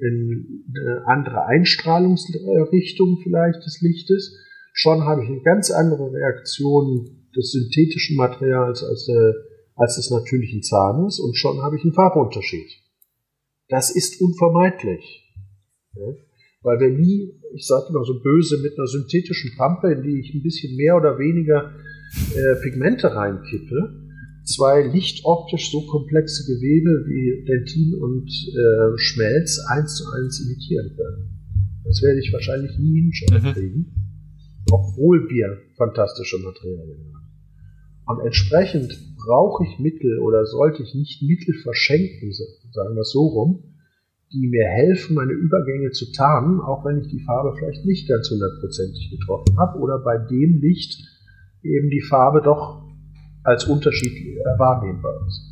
[0.00, 4.36] in eine andere Einstrahlungsrichtung vielleicht des Lichtes.
[4.72, 9.34] Schon habe ich eine ganz andere Reaktion des synthetischen Materials als, der,
[9.74, 12.70] als des natürlichen Zahnes und schon habe ich einen Farbunterschied.
[13.68, 15.34] Das ist unvermeidlich.
[15.94, 16.27] Ja?
[16.68, 20.34] Weil wir nie, ich sage immer so böse, mit einer synthetischen Pampe, in die ich
[20.34, 21.72] ein bisschen mehr oder weniger
[22.36, 24.04] äh, Pigmente reinkippe,
[24.44, 31.40] zwei lichtoptisch so komplexe Gewebe wie Dentin und äh, Schmelz eins zu eins imitieren können.
[31.84, 33.92] Das werde ich wahrscheinlich nie hinkriegen, mhm.
[34.70, 37.28] obwohl wir fantastische Materialien haben.
[38.08, 42.30] Und entsprechend brauche ich Mittel oder sollte ich nicht Mittel verschenken,
[42.72, 43.64] sagen wir es so rum,
[44.32, 48.30] die mir helfen, meine Übergänge zu tarnen, auch wenn ich die Farbe vielleicht nicht ganz
[48.30, 51.02] hundertprozentig getroffen habe oder bei dem Licht
[51.62, 52.82] eben die Farbe doch
[53.42, 55.48] als Unterschied äh, wahrnehmbar ist.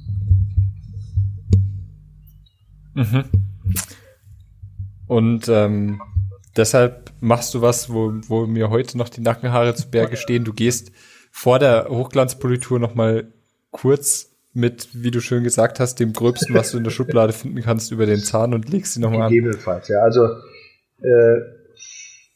[2.94, 3.24] Mhm.
[5.06, 6.00] Und ähm,
[6.56, 10.44] deshalb machst du was, wo, wo mir heute noch die Nackenhaare zu Berge stehen.
[10.44, 10.92] Du gehst
[11.30, 13.32] vor der Hochglanzpolitur nochmal
[13.70, 17.60] kurz mit, wie du schön gesagt hast, dem Gröbsten, was du in der Schublade finden
[17.60, 19.28] kannst, über den Zahn und legst sie nochmal an.
[19.28, 20.00] Gegebenenfalls, ja.
[20.00, 20.24] Also
[21.02, 21.40] äh,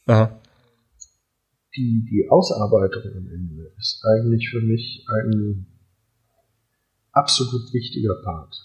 [0.07, 0.41] Aha.
[1.77, 5.67] Die, die Ausarbeitung am Ende ist eigentlich für mich ein
[7.13, 8.57] absolut wichtiger Part.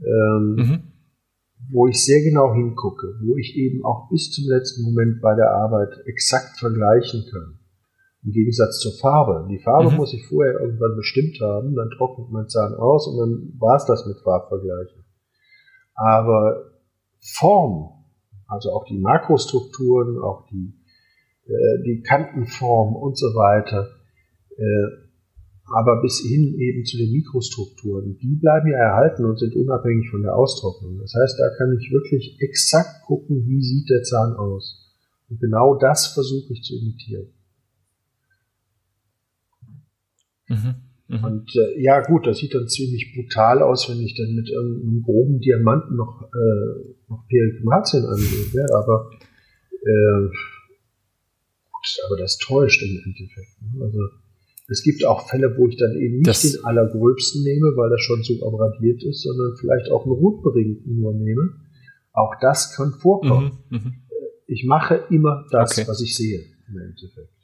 [0.00, 0.82] Ähm, mhm.
[1.70, 5.50] Wo ich sehr genau hingucke, wo ich eben auch bis zum letzten Moment bei der
[5.50, 7.57] Arbeit exakt vergleichen kann
[8.24, 9.46] im Gegensatz zur Farbe.
[9.50, 9.96] Die Farbe mhm.
[9.96, 13.84] muss ich vorher irgendwann bestimmt haben, dann trocknet mein Zahn aus und dann war es
[13.84, 15.04] das mit Farbvergleichen.
[15.94, 16.72] Aber
[17.20, 17.90] Form,
[18.46, 20.74] also auch die Makrostrukturen, auch die,
[21.46, 23.88] äh, die Kantenform und so weiter,
[24.56, 25.08] äh,
[25.70, 30.22] aber bis hin eben zu den Mikrostrukturen, die bleiben ja erhalten und sind unabhängig von
[30.22, 30.98] der Austrocknung.
[30.98, 34.86] Das heißt, da kann ich wirklich exakt gucken, wie sieht der Zahn aus.
[35.28, 37.28] Und genau das versuche ich zu imitieren.
[40.48, 40.74] Mhm.
[41.08, 41.24] Mhm.
[41.24, 45.02] Und äh, ja gut, das sieht dann ziemlich brutal aus, wenn ich dann mit irgendeinem
[45.02, 49.10] groben Diamanten noch, äh, noch Perikmatien anlege, aber
[49.72, 50.28] äh,
[51.70, 53.62] gut, aber das täuscht im Endeffekt.
[53.62, 53.84] Ne?
[53.84, 54.00] Also
[54.68, 58.02] es gibt auch Fälle, wo ich dann eben nicht das den allergröbsten nehme, weil das
[58.02, 61.54] schon so abradiert ist, sondern vielleicht auch einen rotberingten nur nehme.
[62.12, 63.58] Auch das kann vorkommen.
[63.70, 63.92] Mhm, mh.
[64.46, 65.88] Ich mache immer das, okay.
[65.88, 67.37] was ich sehe im Endeffekt.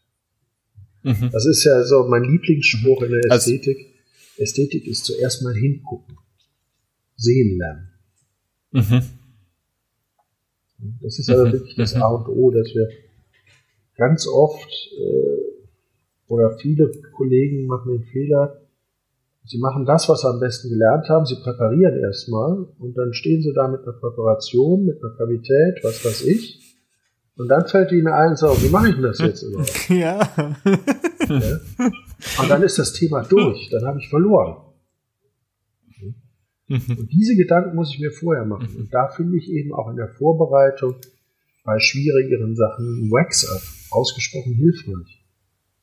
[1.05, 1.31] Mhm.
[1.31, 3.77] Das ist ja so mein Lieblingsspruch in der also Ästhetik.
[3.79, 6.17] Also, Ästhetik ist zuerst mal hingucken.
[7.17, 7.91] Sehen lernen.
[8.73, 9.03] Mhm.
[11.01, 11.53] Das ist aber mhm.
[11.53, 12.89] wirklich das A und O, dass wir
[13.97, 15.45] ganz oft äh,
[16.27, 18.61] oder viele Kollegen machen den Fehler,
[19.45, 23.43] sie machen das, was sie am besten gelernt haben, sie präparieren erstmal und dann stehen
[23.43, 26.64] sie da mit einer Präparation, mit einer Kavität, was weiß ich,
[27.37, 29.89] und dann fällt ihnen ein, so, wie mache ich denn das jetzt überhaupt?
[29.89, 30.21] Ja.
[31.29, 31.61] ja.
[32.41, 34.73] Und dann ist das Thema durch, dann habe ich verloren.
[36.69, 36.97] Mhm.
[36.97, 38.77] Und diese Gedanken muss ich mir vorher machen.
[38.77, 40.97] Und da finde ich eben auch in der Vorbereitung
[41.65, 45.25] bei schwierigeren Sachen Wax-Up ausgesprochen hilfreich.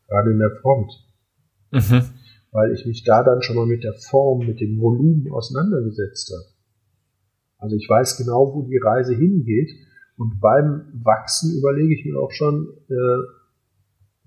[0.08, 0.91] Gerade in der Front.
[1.72, 2.04] Mhm.
[2.52, 6.45] Weil ich mich da dann schon mal mit der Form, mit dem Volumen auseinandergesetzt habe.
[7.58, 9.72] Also ich weiß genau, wo die Reise hingeht
[10.22, 13.22] und beim Wachsen überlege ich mir auch schon, äh,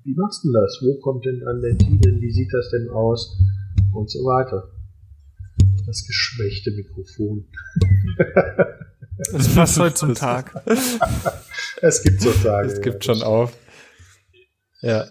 [0.03, 0.80] wie machst du das?
[0.82, 2.20] Wo kommt denn dann der Tiden?
[2.20, 3.38] Wie sieht das denn aus?
[3.92, 4.72] Und so weiter.
[5.86, 7.47] Das geschwächte Mikrofon.
[9.30, 10.61] Das passt heute zum Tag.
[11.80, 12.66] es gibt so Tage.
[12.66, 13.57] Es gibt ja, schon auf.
[14.80, 15.05] Ja.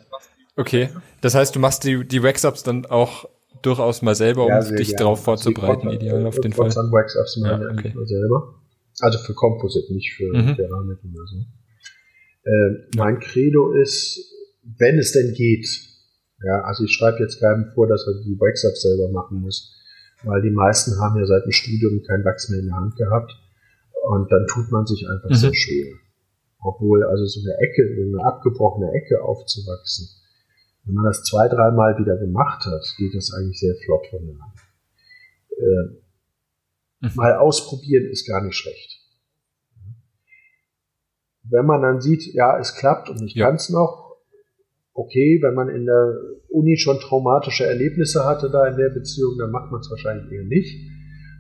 [0.58, 0.90] Okay.
[1.22, 3.30] Das heißt, du machst die, die Wax-Ups dann auch
[3.62, 4.98] durchaus mal selber, um ja, dich gerne.
[4.98, 6.68] darauf vorzubereiten, ideal auf den Fall.
[6.68, 7.94] Wax-Ups ja, okay.
[8.04, 8.63] selber.
[9.00, 10.56] Also für Composite, nicht für mhm.
[10.56, 11.46] Keramik oder so.
[12.46, 14.32] Äh, mein Credo ist,
[14.64, 15.68] wenn es denn geht,
[16.44, 19.74] ja, also ich schreibe jetzt keinem vor, dass er die Wax-Up selber machen muss,
[20.24, 23.32] weil die meisten haben ja seit dem Studium kein Wachs mehr in der Hand gehabt
[24.10, 25.36] und dann tut man sich einfach mhm.
[25.36, 25.94] sehr schwer.
[26.62, 30.08] Obwohl also so eine Ecke, eine abgebrochene Ecke aufzuwachsen,
[30.86, 34.36] wenn man das zwei, dreimal wieder gemacht hat, geht das eigentlich sehr flott von der
[34.36, 34.60] Hand.
[35.58, 36.03] Äh.
[37.16, 39.02] Mal ausprobieren ist gar nicht schlecht.
[41.50, 43.46] Wenn man dann sieht, ja, es klappt und ich ja.
[43.46, 44.16] kann es noch,
[44.94, 46.18] okay, wenn man in der
[46.50, 50.46] Uni schon traumatische Erlebnisse hatte da in der Beziehung, dann macht man es wahrscheinlich eher
[50.46, 50.78] nicht.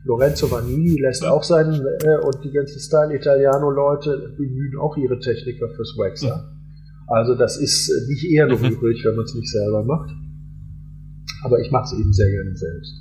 [0.05, 5.18] Lorenzo Vanini lässt auch seinen äh, und die ganzen Style Italiano Leute bemühen auch ihre
[5.20, 6.36] Techniker fürs Waxer.
[6.36, 7.07] Mhm.
[7.07, 8.55] Also das ist nicht eher mhm.
[8.55, 10.11] rührig, wenn man es nicht selber macht.
[11.43, 12.93] Aber ich mache es eben sehr gerne selbst.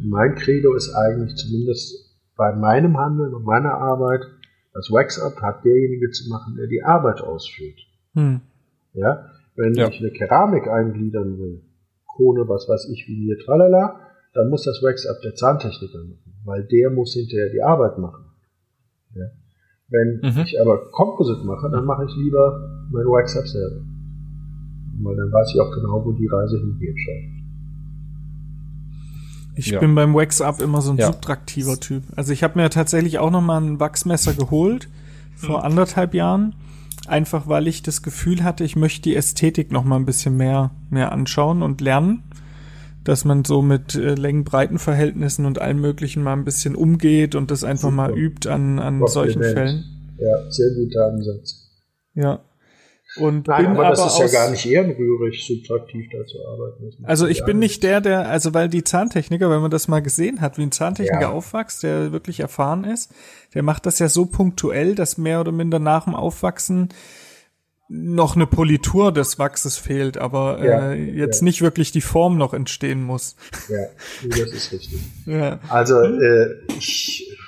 [0.00, 2.05] Und mein Credo ist eigentlich zumindest
[2.36, 4.20] bei meinem Handeln und meiner Arbeit,
[4.72, 7.78] das Wax-Up hat derjenige zu machen, der die Arbeit ausführt.
[8.14, 8.40] Hm.
[8.92, 9.26] Ja,
[9.56, 9.88] wenn ja.
[9.88, 11.62] ich eine Keramik eingliedern will,
[12.14, 14.00] Krone, was weiß ich, wie hier, tralala,
[14.34, 18.24] dann muss das Wax-Up der Zahntechniker machen, weil der muss hinterher die Arbeit machen.
[19.14, 19.30] Ja.
[19.88, 20.42] Wenn mhm.
[20.42, 23.80] ich aber Composite mache, dann mache ich lieber mein Wax-Up selber.
[25.02, 26.96] Weil dann weiß ich auch genau, wo die Reise hingeht.
[26.98, 27.35] Schon.
[29.56, 29.80] Ich ja.
[29.80, 31.06] bin beim Wax-Up immer so ein ja.
[31.06, 32.04] subtraktiver Typ.
[32.14, 34.88] Also ich habe mir tatsächlich auch noch mal ein Wachsmesser geholt
[35.34, 35.64] vor mhm.
[35.64, 36.54] anderthalb Jahren,
[37.08, 40.70] einfach weil ich das Gefühl hatte, ich möchte die Ästhetik noch mal ein bisschen mehr
[40.90, 42.22] mehr anschauen und lernen,
[43.02, 47.64] dass man so mit äh, Längen-Breiten-Verhältnissen und allem Möglichen mal ein bisschen umgeht und das
[47.64, 47.96] einfach Super.
[47.96, 49.84] mal übt an an solchen Fällen.
[50.18, 51.66] Ja, sehr guter Ansatz.
[52.14, 52.40] Ja.
[53.16, 57.04] Und Nein, aber das aber ist ja gar nicht ehrenrührig, subtraktiv da zu arbeiten.
[57.04, 60.40] Also ich bin nicht der, der, also weil die Zahntechniker, wenn man das mal gesehen
[60.40, 61.30] hat, wie ein Zahntechniker ja.
[61.30, 63.12] aufwächst, der wirklich erfahren ist,
[63.54, 66.90] der macht das ja so punktuell, dass mehr oder minder nach dem Aufwachsen
[67.88, 71.44] noch eine Politur des Wachses fehlt, aber ja, äh, jetzt ja.
[71.44, 73.36] nicht wirklich die Form noch entstehen muss.
[73.68, 73.86] Ja,
[74.28, 75.00] das ist richtig.
[75.26, 75.60] ja.
[75.68, 77.38] Also äh, ich,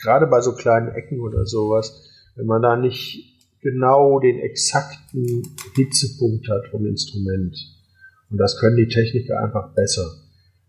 [0.00, 3.27] gerade bei so kleinen Ecken oder sowas, wenn man da nicht
[3.60, 5.42] genau den exakten
[5.74, 7.56] Hitzepunkt hat vom Instrument.
[8.30, 10.06] Und das können die Techniker einfach besser.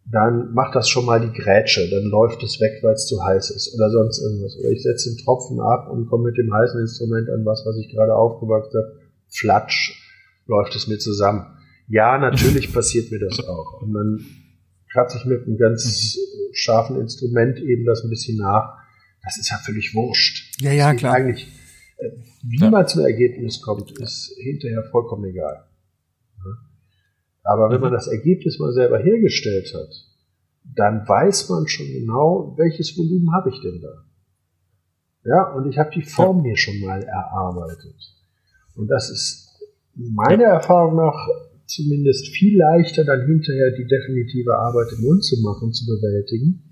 [0.06, 3.52] Dann macht das schon mal die Grätsche, dann läuft es weg, weil es zu heiß
[3.52, 4.58] ist oder sonst irgendwas.
[4.58, 7.78] Oder ich setze den Tropfen ab und komme mit dem heißen Instrument an was, was
[7.78, 9.00] ich gerade aufgewachsen habe.
[9.28, 9.94] Flatsch,
[10.48, 11.46] läuft es mir zusammen.
[11.88, 13.82] Ja, natürlich passiert mir das auch.
[13.82, 14.26] Und dann
[14.92, 16.18] kratze ich mit einem ganz
[16.54, 18.78] scharfen Instrument eben das ein bisschen nach.
[19.24, 20.60] das ist ja völlig wurscht.
[20.62, 21.14] Ja, ja, klar.
[21.14, 21.48] Eigentlich,
[22.44, 22.70] wie ja.
[22.70, 25.66] man zum Ergebnis kommt, ist hinterher vollkommen egal.
[27.44, 27.96] Aber wenn man mhm.
[27.96, 29.90] das Ergebnis mal selber hergestellt hat,
[30.76, 34.06] dann weiß man schon genau, welches Volumen habe ich denn da.
[35.26, 37.96] Ja, und ich habe die Form mir schon mal erarbeitet.
[38.76, 39.50] Und das ist
[39.96, 41.28] meiner Erfahrung nach
[41.66, 46.69] zumindest viel leichter, dann hinterher die definitive Arbeit im Mund zu machen, zu bewältigen,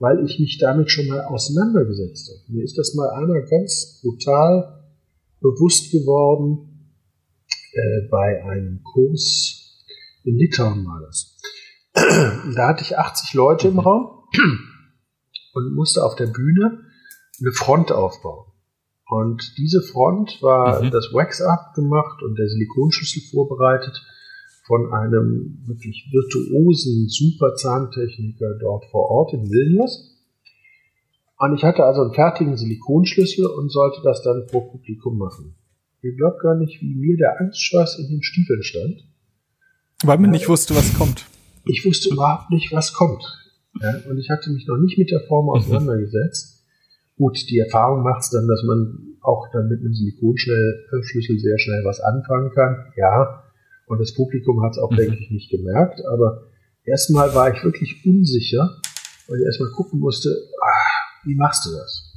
[0.00, 2.52] weil ich mich damit schon mal auseinandergesetzt habe.
[2.52, 4.82] Mir ist das mal einmal ganz brutal
[5.40, 6.90] bewusst geworden
[7.72, 9.86] äh, bei einem Kurs
[10.24, 11.36] in Litauen war das.
[12.56, 13.78] da hatte ich 80 Leute im.
[13.78, 14.24] Raum
[15.54, 16.80] und musste auf der Bühne
[17.40, 18.46] eine Front aufbauen.
[19.06, 20.90] Und diese Front war mhm.
[20.90, 24.00] das Wax-Up gemacht und der Silikonschlüssel vorbereitet
[24.70, 30.16] von einem wirklich virtuosen Super-Zahntechniker dort vor Ort in Vilnius.
[31.38, 35.56] Und ich hatte also einen fertigen Silikonschlüssel und sollte das dann vor Publikum machen.
[36.02, 39.08] Ihr glaubt gar nicht, wie mir der Angstschweiß in den Stiefeln stand.
[40.04, 41.26] Weil man nicht wusste, was kommt.
[41.64, 43.24] Ich wusste überhaupt nicht, was kommt.
[43.82, 45.50] Ja, und ich hatte mich noch nicht mit der Form mhm.
[45.50, 46.64] auseinandergesetzt.
[47.16, 51.84] Gut, die Erfahrung macht es dann, dass man auch dann mit einem Silikonschlüssel sehr schnell
[51.84, 52.92] was anfangen kann.
[52.96, 53.49] Ja,
[53.90, 54.96] und das Publikum hat es auch, mhm.
[54.96, 56.00] denke ich, nicht gemerkt.
[56.06, 56.46] Aber
[56.84, 58.80] erstmal war ich wirklich unsicher,
[59.26, 60.30] weil ich erstmal gucken musste,
[60.62, 62.14] ach, wie machst du das?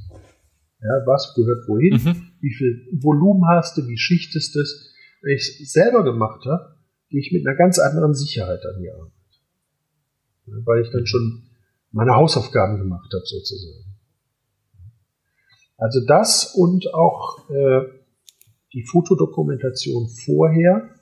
[0.82, 1.93] Ja, was gehört wohin?
[1.93, 2.28] Mhm.
[2.41, 3.88] Wie viel Volumen hast du?
[3.88, 4.93] Wie schichtest du es?
[5.24, 6.76] Wenn ich es selber gemacht habe,
[7.09, 9.11] gehe ich mit einer ganz anderen Sicherheit an die Arbeit.
[10.45, 11.43] Ja, weil ich dann schon
[11.91, 13.95] meine Hausaufgaben gemacht habe, sozusagen.
[15.78, 17.82] Also das und auch äh,
[18.74, 20.93] die Fotodokumentation vorher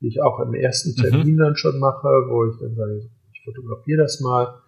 [0.00, 1.02] die ich auch im ersten mhm.
[1.02, 1.38] Termin mhm.
[1.38, 4.60] dann schon mache, wo ich dann sage, ich fotografiere das mal.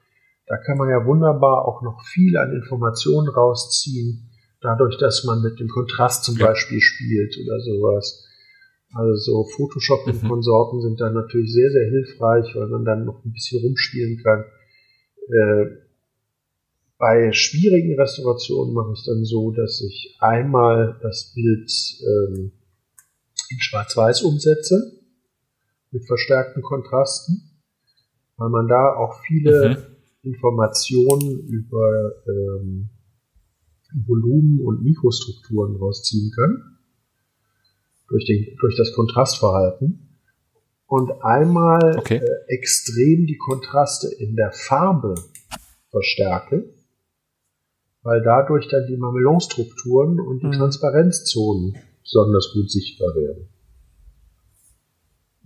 [0.46, 4.30] Da kann man ja wunderbar auch noch viel an Informationen rausziehen,
[4.62, 6.46] dadurch, dass man mit dem Kontrast zum ja.
[6.46, 8.24] Beispiel spielt oder sowas.
[8.94, 10.28] Also so Photoshop und mhm.
[10.28, 14.44] Konsorten sind dann natürlich sehr, sehr hilfreich, weil man dann noch ein bisschen rumspielen kann.
[15.28, 15.66] Äh,
[16.96, 21.70] bei schwierigen Restaurationen mache ich es dann so, dass ich einmal das Bild
[22.00, 22.52] ähm,
[23.50, 24.97] in Schwarz-Weiß umsetze
[25.90, 27.60] mit verstärkten Kontrasten,
[28.36, 30.30] weil man da auch viele mhm.
[30.30, 32.90] Informationen über ähm,
[34.06, 36.78] Volumen und Mikrostrukturen rausziehen kann,
[38.08, 40.04] durch, den, durch das Kontrastverhalten.
[40.86, 42.16] Und einmal okay.
[42.16, 45.14] äh, extrem die Kontraste in der Farbe
[45.90, 46.74] verstärke,
[48.02, 50.52] weil dadurch dann die Mamelonstrukturen und die mhm.
[50.52, 53.48] Transparenzzonen besonders gut sichtbar werden.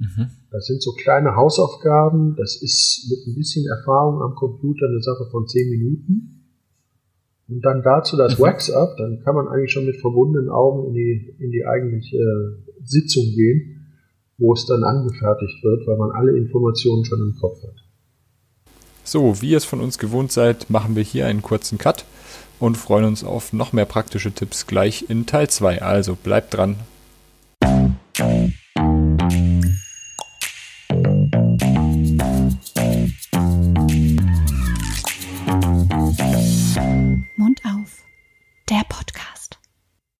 [0.03, 0.31] Mhm.
[0.51, 2.35] Das sind so kleine Hausaufgaben.
[2.37, 6.39] Das ist mit ein bisschen Erfahrung am Computer eine Sache von zehn Minuten.
[7.49, 8.43] Und dann dazu das mhm.
[8.43, 12.19] Wax-Up, dann kann man eigentlich schon mit verbundenen Augen in die, in die eigentliche
[12.83, 13.87] Sitzung gehen,
[14.39, 17.75] wo es dann angefertigt wird, weil man alle Informationen schon im Kopf hat.
[19.05, 22.05] So, wie ihr es von uns gewohnt seid, machen wir hier einen kurzen Cut
[22.61, 25.83] und freuen uns auf noch mehr praktische Tipps gleich in Teil 2.
[25.83, 26.77] Also bleibt dran,